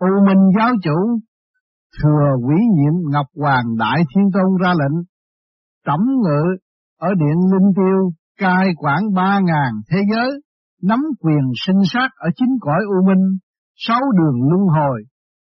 U 0.00 0.26
Minh 0.26 0.44
giáo 0.58 0.70
chủ 0.82 1.20
thừa 2.02 2.36
quỷ 2.46 2.56
nhiệm 2.76 3.12
Ngọc 3.12 3.26
Hoàng 3.36 3.64
Đại 3.78 4.02
Thiên 4.14 4.24
Tôn 4.32 4.62
ra 4.62 4.74
lệnh, 4.74 5.04
trẫm 5.86 6.00
ngự 6.22 6.42
ở 6.98 7.08
điện 7.14 7.38
Linh 7.52 7.72
Tiêu 7.76 8.12
cai 8.38 8.68
quản 8.76 9.14
ba 9.14 9.40
ngàn 9.44 9.72
thế 9.90 9.98
giới, 10.14 10.30
nắm 10.82 11.00
quyền 11.20 11.44
sinh 11.66 11.80
sát 11.84 12.08
ở 12.16 12.28
chính 12.36 12.58
cõi 12.60 12.80
U 12.88 13.06
Minh, 13.06 13.38
sáu 13.86 14.00
đường 14.18 14.48
luân 14.50 14.62
hồi, 14.76 15.02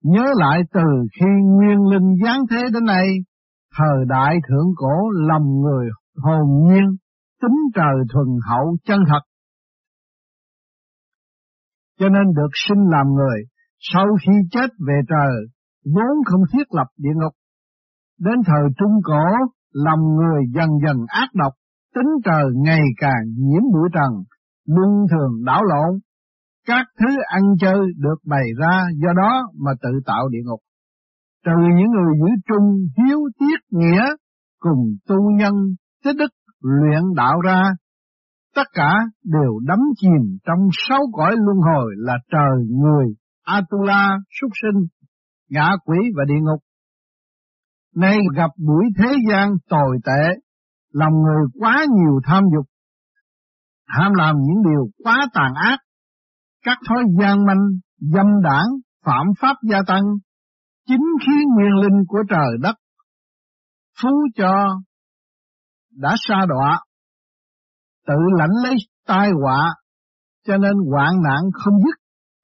nhớ 0.03 0.25
lại 0.37 0.63
từ 0.75 0.89
khi 1.21 1.31
nguyên 1.45 1.79
linh 1.93 2.15
giáng 2.25 2.43
thế 2.51 2.63
đến 2.75 2.85
nay, 2.85 3.07
thời 3.79 4.05
đại 4.09 4.37
thượng 4.49 4.69
cổ 4.77 5.11
lòng 5.29 5.61
người 5.61 5.89
hồn 6.17 6.47
nhiên, 6.67 6.97
tính 7.43 7.57
trời 7.75 7.97
thuần 8.13 8.27
hậu 8.49 8.77
chân 8.85 8.99
thật. 9.09 9.21
Cho 11.99 12.09
nên 12.09 12.33
được 12.37 12.53
sinh 12.69 12.83
làm 12.91 13.07
người, 13.07 13.39
sau 13.79 14.07
khi 14.27 14.33
chết 14.51 14.71
về 14.89 15.01
trời, 15.09 15.35
vốn 15.85 16.25
không 16.25 16.41
thiết 16.53 16.67
lập 16.71 16.87
địa 16.99 17.15
ngục. 17.15 17.33
Đến 18.21 18.35
thời 18.47 18.63
trung 18.79 19.01
cổ, 19.05 19.25
lòng 19.73 20.01
người 20.17 20.43
dần 20.55 20.69
dần 20.87 20.97
ác 21.09 21.29
độc, 21.35 21.53
tính 21.95 22.11
trời 22.25 22.45
ngày 22.55 22.85
càng 22.97 23.25
nhiễm 23.37 23.63
bụi 23.73 23.89
trần, 23.93 24.13
luân 24.67 25.07
thường 25.11 25.45
đảo 25.45 25.63
lộn, 25.65 26.01
các 26.67 26.87
thứ 26.99 27.07
ăn 27.27 27.43
chơi 27.61 27.81
được 27.97 28.17
bày 28.27 28.45
ra 28.59 28.85
do 29.03 29.09
đó 29.23 29.43
mà 29.59 29.71
tự 29.83 29.91
tạo 30.07 30.29
địa 30.29 30.43
ngục. 30.45 30.61
Trừ 31.45 31.53
những 31.77 31.91
người 31.91 32.15
giữ 32.21 32.31
trung 32.49 32.87
hiếu 32.97 33.19
tiết 33.39 33.79
nghĩa 33.79 34.03
cùng 34.59 34.97
tu 35.09 35.31
nhân 35.39 35.55
tích 36.05 36.17
đức 36.19 36.33
luyện 36.61 37.03
đạo 37.17 37.41
ra, 37.41 37.63
tất 38.55 38.67
cả 38.73 38.95
đều 39.25 39.59
đắm 39.67 39.79
chìm 39.97 40.39
trong 40.45 40.69
sáu 40.89 41.01
cõi 41.13 41.33
luân 41.37 41.57
hồi 41.59 41.95
là 41.97 42.15
trời 42.31 42.67
người, 42.71 43.07
Atula, 43.45 44.17
súc 44.41 44.51
sinh, 44.63 44.87
ngã 45.51 45.77
quỷ 45.85 45.99
và 46.17 46.25
địa 46.29 46.41
ngục. 46.43 46.61
Nay 47.97 48.19
gặp 48.37 48.51
buổi 48.67 48.85
thế 48.99 49.15
gian 49.31 49.53
tồi 49.69 49.99
tệ, 50.05 50.41
lòng 50.93 51.13
người 51.13 51.47
quá 51.59 51.87
nhiều 51.91 52.21
tham 52.25 52.45
dục, 52.57 52.67
ham 53.87 54.13
làm 54.15 54.37
những 54.37 54.63
điều 54.71 54.89
quá 55.05 55.27
tàn 55.35 55.53
ác, 55.55 55.79
các 56.63 56.79
thói 56.89 57.05
gian 57.21 57.47
manh, 57.47 57.67
dâm 57.99 58.27
đảng, 58.43 58.67
phạm 59.05 59.27
pháp 59.41 59.57
gia 59.71 59.79
tăng, 59.87 60.03
chính 60.87 61.07
khí 61.27 61.33
nguyên 61.55 61.75
linh 61.83 62.05
của 62.09 62.23
trời 62.29 62.57
đất, 62.61 62.75
phú 64.03 64.11
cho 64.37 64.81
đã 65.91 66.15
xa 66.19 66.47
đọa, 66.49 66.81
tự 68.07 68.15
lãnh 68.39 68.65
lấy 68.65 68.75
tai 69.07 69.31
họa, 69.43 69.75
cho 70.47 70.57
nên 70.57 70.73
hoạn 70.91 71.15
nạn 71.23 71.43
không 71.53 71.75
dứt, 71.85 71.97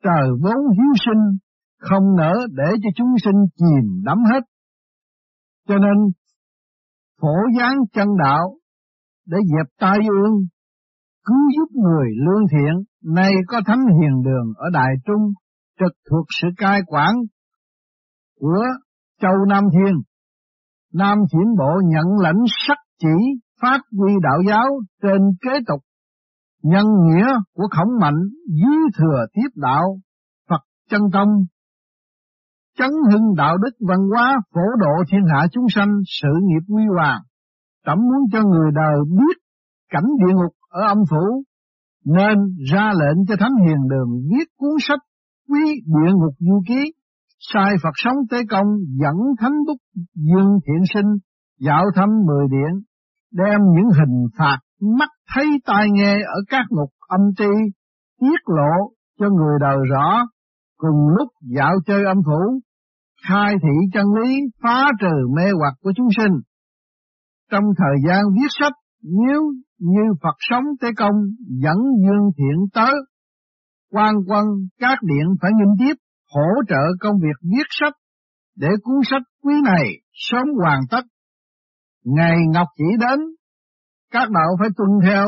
trời 0.02 0.28
vốn 0.42 0.56
hiếu 0.76 0.92
sinh, 1.06 1.38
không 1.78 2.16
nỡ 2.16 2.32
để 2.50 2.76
cho 2.82 2.90
chúng 2.96 3.14
sinh 3.24 3.46
chìm 3.56 4.02
đắm 4.04 4.18
hết. 4.32 4.40
Cho 5.68 5.74
nên 5.78 5.96
phổ 7.20 7.34
gián 7.58 7.72
chân 7.92 8.08
đạo 8.24 8.54
để 9.26 9.38
dẹp 9.44 9.66
tai 9.80 9.98
ương, 9.98 10.34
cứu 11.28 11.44
giúp 11.56 11.80
người 11.82 12.08
lương 12.26 12.44
thiện, 12.52 12.84
nay 13.14 13.32
có 13.46 13.60
thánh 13.66 13.80
hiền 14.00 14.22
đường 14.24 14.52
ở 14.56 14.70
Đại 14.72 14.92
Trung, 15.06 15.32
trực 15.80 15.92
thuộc 16.10 16.26
sự 16.42 16.48
cai 16.56 16.80
quản 16.86 17.14
của 18.40 18.64
Châu 19.20 19.34
Nam 19.48 19.64
Thiên. 19.72 19.94
Nam 20.94 21.18
Triển 21.32 21.56
Bộ 21.58 21.80
nhận 21.84 22.06
lãnh 22.20 22.42
sắc 22.66 22.78
chỉ 22.98 23.16
phát 23.60 23.80
huy 23.98 24.12
đạo 24.22 24.38
giáo 24.48 24.66
trên 25.02 25.20
kế 25.40 25.58
tục 25.66 25.80
nhân 26.62 26.86
nghĩa 26.86 27.26
của 27.54 27.68
khổng 27.70 28.00
mạnh 28.00 28.20
dưới 28.46 28.78
thừa 28.98 29.26
tiếp 29.32 29.48
đạo 29.54 29.98
Phật 30.48 30.60
chân 30.90 31.00
tông 31.12 31.28
chấn 32.78 32.90
hưng 33.12 33.34
đạo 33.36 33.56
đức 33.56 33.86
văn 33.88 33.98
hóa 34.14 34.36
phổ 34.54 34.60
độ 34.80 35.04
thiên 35.12 35.20
hạ 35.32 35.46
chúng 35.52 35.66
sanh 35.68 35.88
sự 36.06 36.28
nghiệp 36.42 36.74
quy 36.74 36.82
hoàng 36.96 37.20
Trẫm 37.86 37.98
muốn 37.98 38.22
cho 38.32 38.42
người 38.42 38.70
đời 38.74 38.96
biết 39.10 39.36
cảnh 39.88 40.06
địa 40.18 40.34
ngục 40.34 40.52
ở 40.68 40.80
âm 40.88 40.98
phủ, 41.10 41.42
nên 42.04 42.38
ra 42.72 42.90
lệnh 43.00 43.26
cho 43.28 43.34
Thánh 43.40 43.66
Hiền 43.66 43.88
Đường 43.90 44.10
viết 44.30 44.48
cuốn 44.56 44.76
sách 44.80 45.00
quý 45.48 45.80
địa 45.86 46.12
ngục 46.12 46.34
du 46.38 46.62
ký, 46.68 46.92
sai 47.38 47.74
Phật 47.82 47.94
sống 47.94 48.16
tế 48.30 48.38
công 48.50 48.66
dẫn 49.00 49.16
Thánh 49.40 49.56
Bút 49.66 49.78
Dương 50.14 50.58
Thiện 50.66 50.82
Sinh 50.94 51.10
dạo 51.60 51.84
thăm 51.94 52.08
mười 52.26 52.46
điện, 52.50 52.82
đem 53.32 53.60
những 53.74 53.88
hình 53.98 54.26
phạt 54.38 54.58
mắt 54.98 55.08
thấy 55.34 55.46
tai 55.66 55.86
nghe 55.90 56.14
ở 56.14 56.40
các 56.48 56.64
ngục 56.70 56.90
âm 57.08 57.20
ti 57.38 57.50
tiết 58.20 58.40
lộ 58.46 58.92
cho 59.20 59.26
người 59.28 59.58
đời 59.60 59.78
rõ, 59.90 60.26
cùng 60.76 61.08
lúc 61.18 61.28
dạo 61.56 61.74
chơi 61.86 62.04
âm 62.04 62.16
phủ, 62.26 62.60
khai 63.28 63.54
thị 63.62 63.74
chân 63.92 64.06
lý 64.22 64.36
phá 64.62 64.88
trừ 65.00 65.28
mê 65.36 65.42
hoặc 65.60 65.74
của 65.82 65.92
chúng 65.96 66.08
sinh. 66.16 66.32
Trong 67.50 67.64
thời 67.78 67.96
gian 68.08 68.22
viết 68.34 68.48
sách, 68.60 68.72
nếu 69.02 69.40
như 69.78 70.14
Phật 70.22 70.36
sống 70.38 70.64
Tế 70.80 70.88
Công 70.96 71.14
dẫn 71.38 71.76
dương 71.76 72.30
thiện 72.38 72.66
tới, 72.72 72.94
quan 73.92 74.14
quân 74.26 74.44
các 74.78 74.98
điện 75.02 75.26
phải 75.40 75.50
nghiêm 75.56 75.74
tiếp 75.78 75.94
hỗ 76.34 76.62
trợ 76.68 76.82
công 77.00 77.16
việc 77.22 77.38
viết 77.42 77.66
sách 77.68 77.92
để 78.56 78.68
cuốn 78.82 78.96
sách 79.10 79.22
quý 79.42 79.54
này 79.64 79.84
sớm 80.12 80.46
hoàn 80.62 80.80
tất. 80.90 81.02
Ngày 82.04 82.36
Ngọc 82.52 82.66
chỉ 82.76 82.96
đến, 83.00 83.20
các 84.10 84.30
đạo 84.30 84.56
phải 84.60 84.68
tuân 84.76 84.88
theo. 85.02 85.26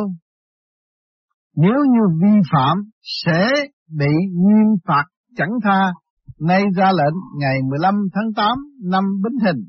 Nếu 1.57 1.79
như 1.93 2.01
vi 2.23 2.41
phạm 2.53 2.79
sẽ 3.03 3.49
bị 3.99 4.13
nghiêm 4.33 4.77
phạt 4.87 5.05
chẳng 5.37 5.53
tha. 5.65 5.93
Nay 6.41 6.63
ra 6.77 6.93
lệnh 6.93 7.15
ngày 7.39 7.59
15 7.71 7.95
tháng 8.15 8.33
8 8.37 8.59
năm 8.83 9.05
Bính 9.25 9.39
Thìn. 9.45 9.69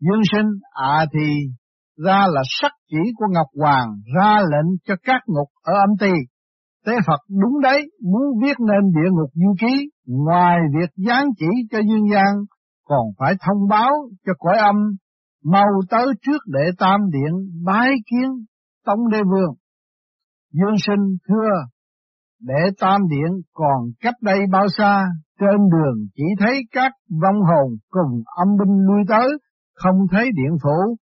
Dương 0.00 0.22
sinh 0.32 0.46
à 0.70 1.06
thì 1.12 1.34
ra 2.06 2.26
là 2.34 2.42
sắc 2.60 2.72
chỉ 2.90 3.12
của 3.16 3.26
Ngọc 3.30 3.46
Hoàng 3.60 3.88
ra 4.16 4.38
lệnh 4.38 4.76
cho 4.84 4.94
các 5.02 5.20
ngục 5.26 5.48
ở 5.62 5.72
âm 5.72 5.90
ty. 6.00 6.12
Tế 6.86 6.92
Phật 7.06 7.20
đúng 7.40 7.60
đấy, 7.62 7.90
muốn 8.02 8.22
viết 8.42 8.60
nên 8.60 8.92
địa 8.94 9.10
ngục 9.10 9.30
du 9.34 9.54
ký, 9.60 9.90
ngoài 10.06 10.58
việc 10.78 10.90
gián 10.96 11.26
chỉ 11.38 11.46
cho 11.70 11.78
dương 11.78 12.08
gian, 12.12 12.34
còn 12.84 13.06
phải 13.18 13.34
thông 13.46 13.68
báo 13.68 13.90
cho 14.26 14.32
cõi 14.38 14.58
âm, 14.58 14.76
mau 15.44 15.66
tới 15.90 16.06
trước 16.22 16.38
để 16.46 16.70
tam 16.78 17.00
điện 17.10 17.62
bái 17.64 17.90
kiến 18.10 18.30
Tống 18.86 19.08
Đế 19.12 19.18
Vương. 19.18 19.54
Dương 20.52 20.76
sinh 20.86 21.16
thưa, 21.28 21.50
để 22.40 22.70
tam 22.80 23.00
điện 23.10 23.40
còn 23.52 23.78
cách 24.00 24.14
đây 24.22 24.38
bao 24.52 24.66
xa, 24.78 25.04
trên 25.40 25.58
đường 25.72 26.06
chỉ 26.16 26.24
thấy 26.38 26.60
các 26.70 26.92
vong 27.22 27.40
hồn 27.40 27.76
cùng 27.90 28.22
âm 28.36 28.48
binh 28.58 28.76
lui 28.86 29.04
tới, 29.08 29.28
không 29.74 29.96
thấy 30.10 30.24
điện 30.24 30.56
phủ, 30.62 30.96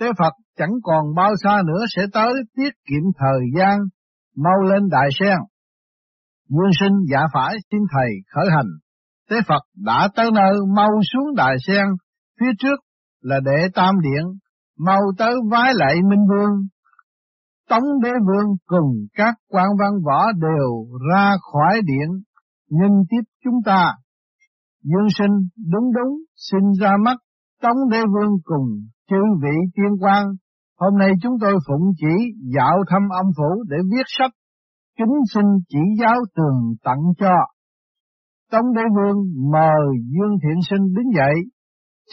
Tế 0.00 0.06
Phật 0.18 0.32
chẳng 0.58 0.72
còn 0.82 1.14
bao 1.16 1.32
xa 1.44 1.62
nữa 1.66 1.84
sẽ 1.96 2.02
tới 2.12 2.32
tiết 2.56 2.70
kiệm 2.88 3.02
thời 3.18 3.40
gian, 3.58 3.78
mau 4.36 4.62
lên 4.62 4.82
đại 4.90 5.08
sen. 5.20 5.38
Dương 6.48 6.72
sinh 6.80 6.92
dạ 7.10 7.20
phải 7.34 7.56
xin 7.70 7.80
thầy 7.92 8.10
khởi 8.34 8.46
hành. 8.50 8.70
Tế 9.30 9.36
Phật 9.48 9.62
đã 9.76 10.08
tới 10.16 10.30
nơi 10.30 10.52
mau 10.76 10.90
xuống 11.12 11.34
đại 11.36 11.56
sen, 11.66 11.86
phía 12.40 12.50
trước 12.58 12.76
là 13.20 13.40
đệ 13.44 13.68
tam 13.74 13.94
điện, 14.00 14.24
mau 14.78 15.00
tới 15.18 15.34
vái 15.50 15.72
lại 15.74 15.94
Minh 15.94 16.26
Vương. 16.28 16.52
Tống 17.68 17.84
đế 18.02 18.10
vương 18.10 18.56
cùng 18.66 18.92
các 19.14 19.34
quan 19.48 19.68
văn 19.78 19.90
võ 20.06 20.32
đều 20.32 20.98
ra 21.12 21.32
khỏi 21.52 21.80
điện, 21.84 22.08
nhân 22.70 22.90
tiếp 23.10 23.30
chúng 23.44 23.60
ta. 23.64 23.92
Dương 24.82 25.08
sinh 25.18 25.48
đúng 25.72 25.92
đúng 25.94 26.18
xin 26.36 26.60
ra 26.80 26.90
mắt 27.04 27.16
Tống 27.64 27.88
đế 27.90 27.98
vương 27.98 28.34
cùng 28.44 28.66
chư 29.10 29.16
vị 29.42 29.56
tiên 29.74 29.92
quan, 30.00 30.26
hôm 30.80 30.98
nay 30.98 31.10
chúng 31.22 31.32
tôi 31.40 31.54
phụng 31.68 31.92
chỉ 31.96 32.14
dạo 32.56 32.76
thăm 32.88 33.02
âm 33.08 33.26
phủ 33.36 33.64
để 33.68 33.76
viết 33.92 34.06
sách, 34.06 34.30
kính 34.98 35.14
xin 35.34 35.44
chỉ 35.68 35.78
giáo 36.00 36.16
tường 36.36 36.74
tặng 36.84 37.02
cho. 37.18 37.34
Tống 38.52 38.72
đế 38.74 38.82
vương 38.96 39.16
mời 39.52 39.86
Dương 39.98 40.36
Thiện 40.42 40.58
Sinh 40.70 40.94
đứng 40.94 41.10
dậy, 41.16 41.34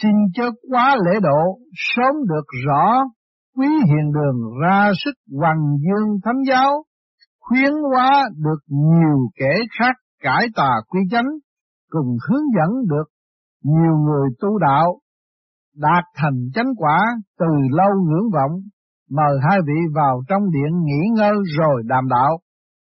xin 0.02 0.10
chớ 0.34 0.50
quá 0.70 0.96
lễ 0.96 1.20
độ, 1.20 1.58
sớm 1.72 2.14
được 2.28 2.46
rõ 2.66 3.04
quý 3.56 3.66
hiền 3.68 4.12
đường 4.12 4.60
ra 4.62 4.90
sức 5.04 5.14
hoàng 5.38 5.76
dương 5.80 6.18
thánh 6.24 6.42
giáo, 6.48 6.84
khuyến 7.40 7.72
hóa 7.90 8.24
được 8.36 8.60
nhiều 8.68 9.18
kẻ 9.36 9.54
khác 9.78 9.96
cải 10.22 10.46
tà 10.56 10.70
quy 10.88 11.00
chánh, 11.10 11.28
cùng 11.90 12.16
hướng 12.28 12.44
dẫn 12.56 12.70
được 12.88 13.08
nhiều 13.64 13.96
người 14.06 14.30
tu 14.40 14.58
đạo 14.58 15.01
đạt 15.76 16.04
thành 16.14 16.48
chánh 16.54 16.74
quả 16.76 16.98
từ 17.38 17.46
lâu 17.70 17.90
ngưỡng 18.06 18.30
vọng, 18.32 18.60
mời 19.10 19.38
hai 19.50 19.58
vị 19.66 19.80
vào 19.94 20.22
trong 20.28 20.42
điện 20.50 20.84
nghỉ 20.84 21.08
ngơi 21.16 21.34
rồi 21.58 21.82
đàm 21.86 22.08
đạo. 22.08 22.38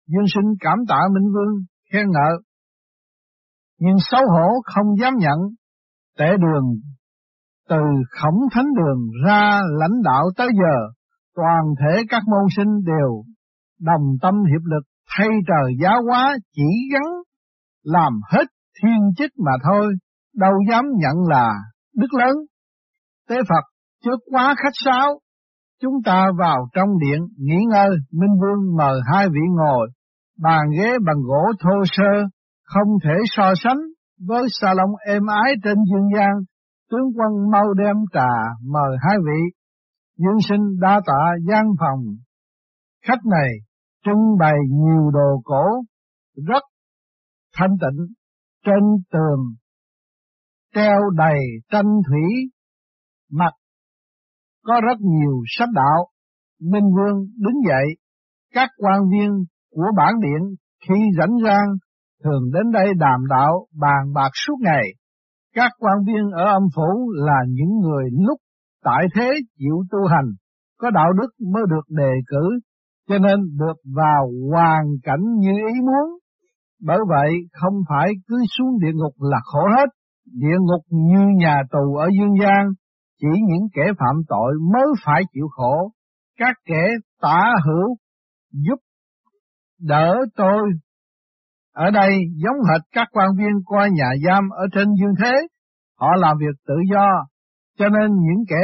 Dương 0.07 0.27
sinh 0.35 0.53
cảm 0.59 0.77
tạ 0.87 0.99
Minh 1.13 1.31
Vương, 1.33 1.53
khen 1.93 2.05
ngợi. 2.11 2.33
Nhưng 3.79 3.95
xấu 3.99 4.21
hổ 4.31 4.61
không 4.63 4.97
dám 4.99 5.13
nhận, 5.17 5.39
tệ 6.17 6.29
đường 6.37 6.65
từ 7.69 7.81
khổng 8.09 8.39
thánh 8.51 8.67
đường 8.75 9.07
ra 9.25 9.61
lãnh 9.79 10.01
đạo 10.03 10.25
tới 10.37 10.47
giờ, 10.53 10.93
toàn 11.35 11.61
thể 11.79 12.03
các 12.09 12.23
môn 12.25 12.45
sinh 12.57 12.83
đều 12.85 13.23
đồng 13.79 14.17
tâm 14.21 14.35
hiệp 14.35 14.65
lực 14.65 14.83
thay 15.17 15.29
trời 15.47 15.73
giáo 15.81 16.01
hóa 16.07 16.35
chỉ 16.55 16.89
gắn 16.93 17.03
làm 17.83 18.13
hết 18.31 18.45
thiên 18.81 18.99
chức 19.17 19.31
mà 19.45 19.51
thôi, 19.63 19.93
đâu 20.35 20.51
dám 20.69 20.85
nhận 20.97 21.15
là 21.29 21.53
đức 21.95 22.13
lớn 22.13 22.35
tế 23.31 23.37
Phật 23.49 23.65
chứ 24.03 24.11
quá 24.25 24.55
khách 24.63 24.77
sáo. 24.85 25.19
Chúng 25.81 25.93
ta 26.05 26.25
vào 26.39 26.67
trong 26.73 26.89
điện 26.99 27.19
nghỉ 27.37 27.57
ngơi, 27.69 27.89
Minh 28.11 28.35
Vương 28.41 28.77
mời 28.77 28.99
hai 29.13 29.27
vị 29.27 29.41
ngồi, 29.57 29.89
bàn 30.39 30.61
ghế 30.77 30.91
bằng 31.05 31.21
gỗ 31.25 31.43
thô 31.59 31.83
sơ, 31.85 32.27
không 32.63 32.87
thể 33.03 33.13
so 33.25 33.53
sánh 33.63 33.77
với 34.27 34.43
salon 34.61 34.89
êm 35.05 35.23
ái 35.25 35.53
trên 35.63 35.75
dương 35.91 36.09
gian. 36.15 36.31
Tướng 36.91 37.07
quân 37.17 37.51
mau 37.51 37.73
đem 37.73 37.95
trà 38.13 38.31
mời 38.73 38.97
hai 39.07 39.17
vị. 39.25 39.41
Dương 40.17 40.41
sinh 40.49 40.79
đa 40.79 41.01
tạ 41.05 41.23
gian 41.49 41.65
phòng. 41.79 41.99
Khách 43.07 43.25
này 43.25 43.49
trưng 44.05 44.37
bày 44.39 44.55
nhiều 44.71 45.11
đồ 45.13 45.41
cổ, 45.43 45.63
rất 46.47 46.63
thanh 47.57 47.71
tịnh, 47.81 48.07
trên 48.65 48.83
tường 49.11 49.55
treo 50.75 50.99
đầy 51.17 51.39
tranh 51.71 51.91
thủy 52.09 52.51
mặt 53.31 53.53
có 54.65 54.81
rất 54.87 54.97
nhiều 54.99 55.41
sách 55.57 55.69
đạo. 55.73 56.07
Minh 56.71 56.85
Vương 56.95 57.17
đứng 57.37 57.61
dậy, 57.67 57.85
các 58.53 58.69
quan 58.77 58.99
viên 59.11 59.29
của 59.71 59.87
bản 59.97 60.13
điện 60.21 60.55
khi 60.87 60.95
rảnh 61.17 61.35
rang 61.45 61.69
thường 62.23 62.43
đến 62.53 62.71
đây 62.71 62.87
đàm 62.97 63.19
đạo 63.29 63.65
bàn 63.79 64.13
bạc 64.13 64.29
suốt 64.33 64.55
ngày. 64.59 64.83
Các 65.55 65.71
quan 65.79 65.97
viên 66.07 66.31
ở 66.31 66.45
âm 66.45 66.63
phủ 66.75 67.11
là 67.15 67.39
những 67.47 67.79
người 67.79 68.03
lúc 68.11 68.37
tại 68.83 69.05
thế 69.15 69.31
chịu 69.59 69.83
tu 69.91 69.99
hành, 70.07 70.29
có 70.79 70.89
đạo 70.89 71.13
đức 71.21 71.29
mới 71.53 71.63
được 71.69 71.85
đề 71.89 72.11
cử, 72.27 72.59
cho 73.09 73.17
nên 73.17 73.39
được 73.59 73.77
vào 73.95 74.31
hoàn 74.51 74.83
cảnh 75.03 75.23
như 75.37 75.51
ý 75.51 75.81
muốn. 75.81 76.19
Bởi 76.85 76.99
vậy 77.09 77.31
không 77.61 77.73
phải 77.89 78.09
cứ 78.27 78.35
xuống 78.57 78.79
địa 78.79 78.93
ngục 78.93 79.13
là 79.19 79.37
khổ 79.43 79.59
hết, 79.77 79.89
địa 80.25 80.57
ngục 80.59 80.81
như 80.89 81.19
nhà 81.37 81.61
tù 81.71 81.95
ở 81.95 82.07
dương 82.19 82.35
gian, 82.41 82.67
chỉ 83.21 83.27
những 83.47 83.67
kẻ 83.73 83.83
phạm 83.99 84.15
tội 84.27 84.53
mới 84.73 84.87
phải 85.05 85.21
chịu 85.33 85.47
khổ, 85.51 85.91
các 86.37 86.55
kẻ 86.65 86.87
tả 87.21 87.53
hữu 87.65 87.95
giúp 88.51 88.79
đỡ 89.79 90.15
tôi. 90.35 90.61
Ở 91.73 91.91
đây 91.91 92.11
giống 92.35 92.55
hệt 92.69 92.81
các 92.91 93.07
quan 93.11 93.29
viên 93.37 93.63
coi 93.65 93.89
nhà 93.91 94.09
giam 94.27 94.49
ở 94.49 94.65
trên 94.73 94.87
dương 95.01 95.15
thế, 95.23 95.31
họ 95.99 96.07
làm 96.17 96.37
việc 96.39 96.61
tự 96.67 96.75
do, 96.93 97.07
cho 97.77 97.85
nên 97.89 98.11
những 98.11 98.45
kẻ 98.49 98.61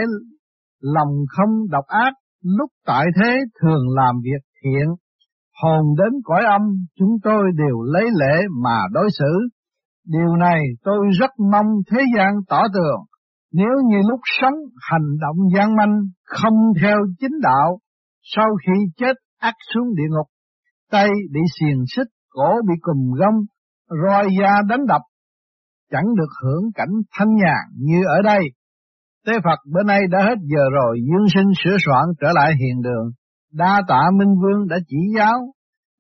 lòng 0.82 1.14
không 1.28 1.70
độc 1.70 1.86
ác 1.88 2.14
lúc 2.43 2.70
tại 2.86 3.05
thế 3.16 3.38
thường 3.62 3.89
làm 3.89 4.16
việc 4.24 4.47
thiện, 4.64 4.88
hồn 5.62 5.86
đến 5.97 6.22
cõi 6.24 6.43
âm, 6.45 6.62
chúng 6.99 7.18
tôi 7.24 7.43
đều 7.55 7.82
lấy 7.82 8.03
lễ 8.03 8.47
mà 8.64 8.78
đối 8.91 9.10
xử. 9.20 9.47
Điều 10.05 10.36
này 10.36 10.60
tôi 10.84 10.97
rất 11.20 11.32
mong 11.51 11.66
thế 11.91 12.01
gian 12.18 12.34
tỏ 12.49 12.64
tường. 12.74 12.99
Nếu 13.54 13.74
như 13.89 13.98
lúc 14.10 14.20
sống 14.41 14.54
hành 14.89 15.18
động 15.22 15.38
gian 15.56 15.76
manh, 15.76 16.02
không 16.26 16.54
theo 16.82 16.98
chính 17.20 17.39
đạo, 17.41 17.80
sau 18.22 18.45
khi 18.66 18.74
chết 18.98 19.14
ắt 19.39 19.54
xuống 19.74 19.95
địa 19.95 20.10
ngục, 20.10 20.28
tay 20.91 21.10
bị 21.34 21.39
xiềng 21.60 21.84
xích, 21.95 22.08
cổ 22.30 22.52
bị 22.68 22.74
cùm 22.82 23.12
gông, 23.20 23.36
roi 24.04 24.28
da 24.41 24.52
đánh 24.70 24.86
đập, 24.88 25.02
chẳng 25.91 26.06
được 26.18 26.30
hưởng 26.43 26.64
cảnh 26.76 26.93
thanh 27.12 27.36
nhàn 27.36 27.64
như 27.78 28.04
ở 28.08 28.22
đây. 28.24 28.39
Tế 29.26 29.34
Phật 29.43 29.60
bữa 29.74 29.84
nay 29.84 30.02
đã 30.12 30.20
hết 30.24 30.36
giờ 30.41 30.64
rồi, 30.74 31.00
dương 31.00 31.28
sinh 31.34 31.52
sửa 31.64 31.78
soạn 31.86 32.06
trở 32.22 32.28
lại 32.34 32.52
hiền 32.60 32.82
đường. 32.82 33.12
Đa 33.54 33.82
tạ 33.88 34.02
Minh 34.20 34.36
Vương 34.41 34.68
đã 34.68 34.78
chỉ 34.88 34.98
giáo, 35.18 35.39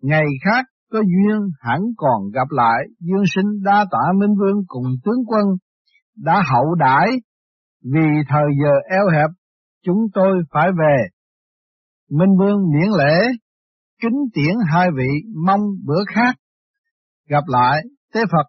ngày 0.01 0.25
khác 0.45 0.65
có 0.91 0.99
duyên 0.99 1.39
hẳn 1.59 1.79
còn 1.97 2.31
gặp 2.33 2.47
lại, 2.49 2.83
dương 2.99 3.23
sinh 3.35 3.63
đa 3.63 3.85
tạ 3.91 4.11
Minh 4.19 4.35
Vương 4.39 4.63
cùng 4.67 4.85
tướng 5.03 5.25
quân 5.27 5.45
đã 6.17 6.43
hậu 6.53 6.75
đãi 6.75 7.07
vì 7.93 8.07
thời 8.29 8.49
giờ 8.63 8.71
eo 8.89 9.07
hẹp 9.13 9.29
chúng 9.85 9.99
tôi 10.13 10.37
phải 10.53 10.69
về. 10.79 10.97
Minh 12.11 12.37
Vương 12.39 12.57
miễn 12.73 12.89
lễ, 12.97 13.27
kính 14.01 14.19
tiễn 14.33 14.55
hai 14.73 14.87
vị 14.97 15.09
mong 15.45 15.61
bữa 15.85 16.03
khác 16.15 16.35
gặp 17.29 17.43
lại 17.47 17.83
tế 18.13 18.21
Phật 18.31 18.47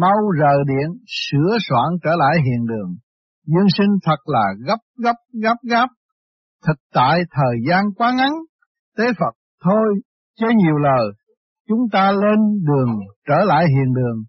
mau 0.00 0.30
rời 0.40 0.58
điện 0.68 0.90
sửa 1.06 1.58
soạn 1.68 1.88
trở 2.04 2.10
lại 2.16 2.36
hiền 2.44 2.66
đường. 2.66 2.96
Dương 3.46 3.68
sinh 3.78 3.90
thật 4.02 4.16
là 4.24 4.46
gấp 4.66 4.78
gấp 4.98 5.16
gấp 5.42 5.56
gấp. 5.70 5.86
Thực 6.66 6.76
tại 6.94 7.20
thời 7.30 7.56
gian 7.68 7.84
quá 7.96 8.12
ngắn, 8.16 8.32
tế 8.98 9.04
Phật 9.18 9.34
thôi, 9.64 10.00
chứ 10.40 10.46
nhiều 10.56 10.78
lời, 10.78 11.06
chúng 11.68 11.80
ta 11.92 12.12
lên 12.12 12.38
đường 12.64 12.98
trở 13.28 13.44
lại 13.44 13.64
hiền 13.68 13.94
đường. 13.94 14.24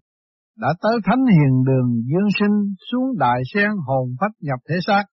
Đã 0.58 0.68
tới 0.82 0.96
thánh 1.04 1.24
hiền 1.26 1.64
đường 1.66 1.88
dương 2.10 2.28
sinh 2.40 2.74
xuống 2.90 3.18
đại 3.18 3.40
sen 3.54 3.70
hồn 3.86 4.08
phách 4.20 4.32
nhập 4.40 4.58
thể 4.68 4.74
xác. 4.86 5.04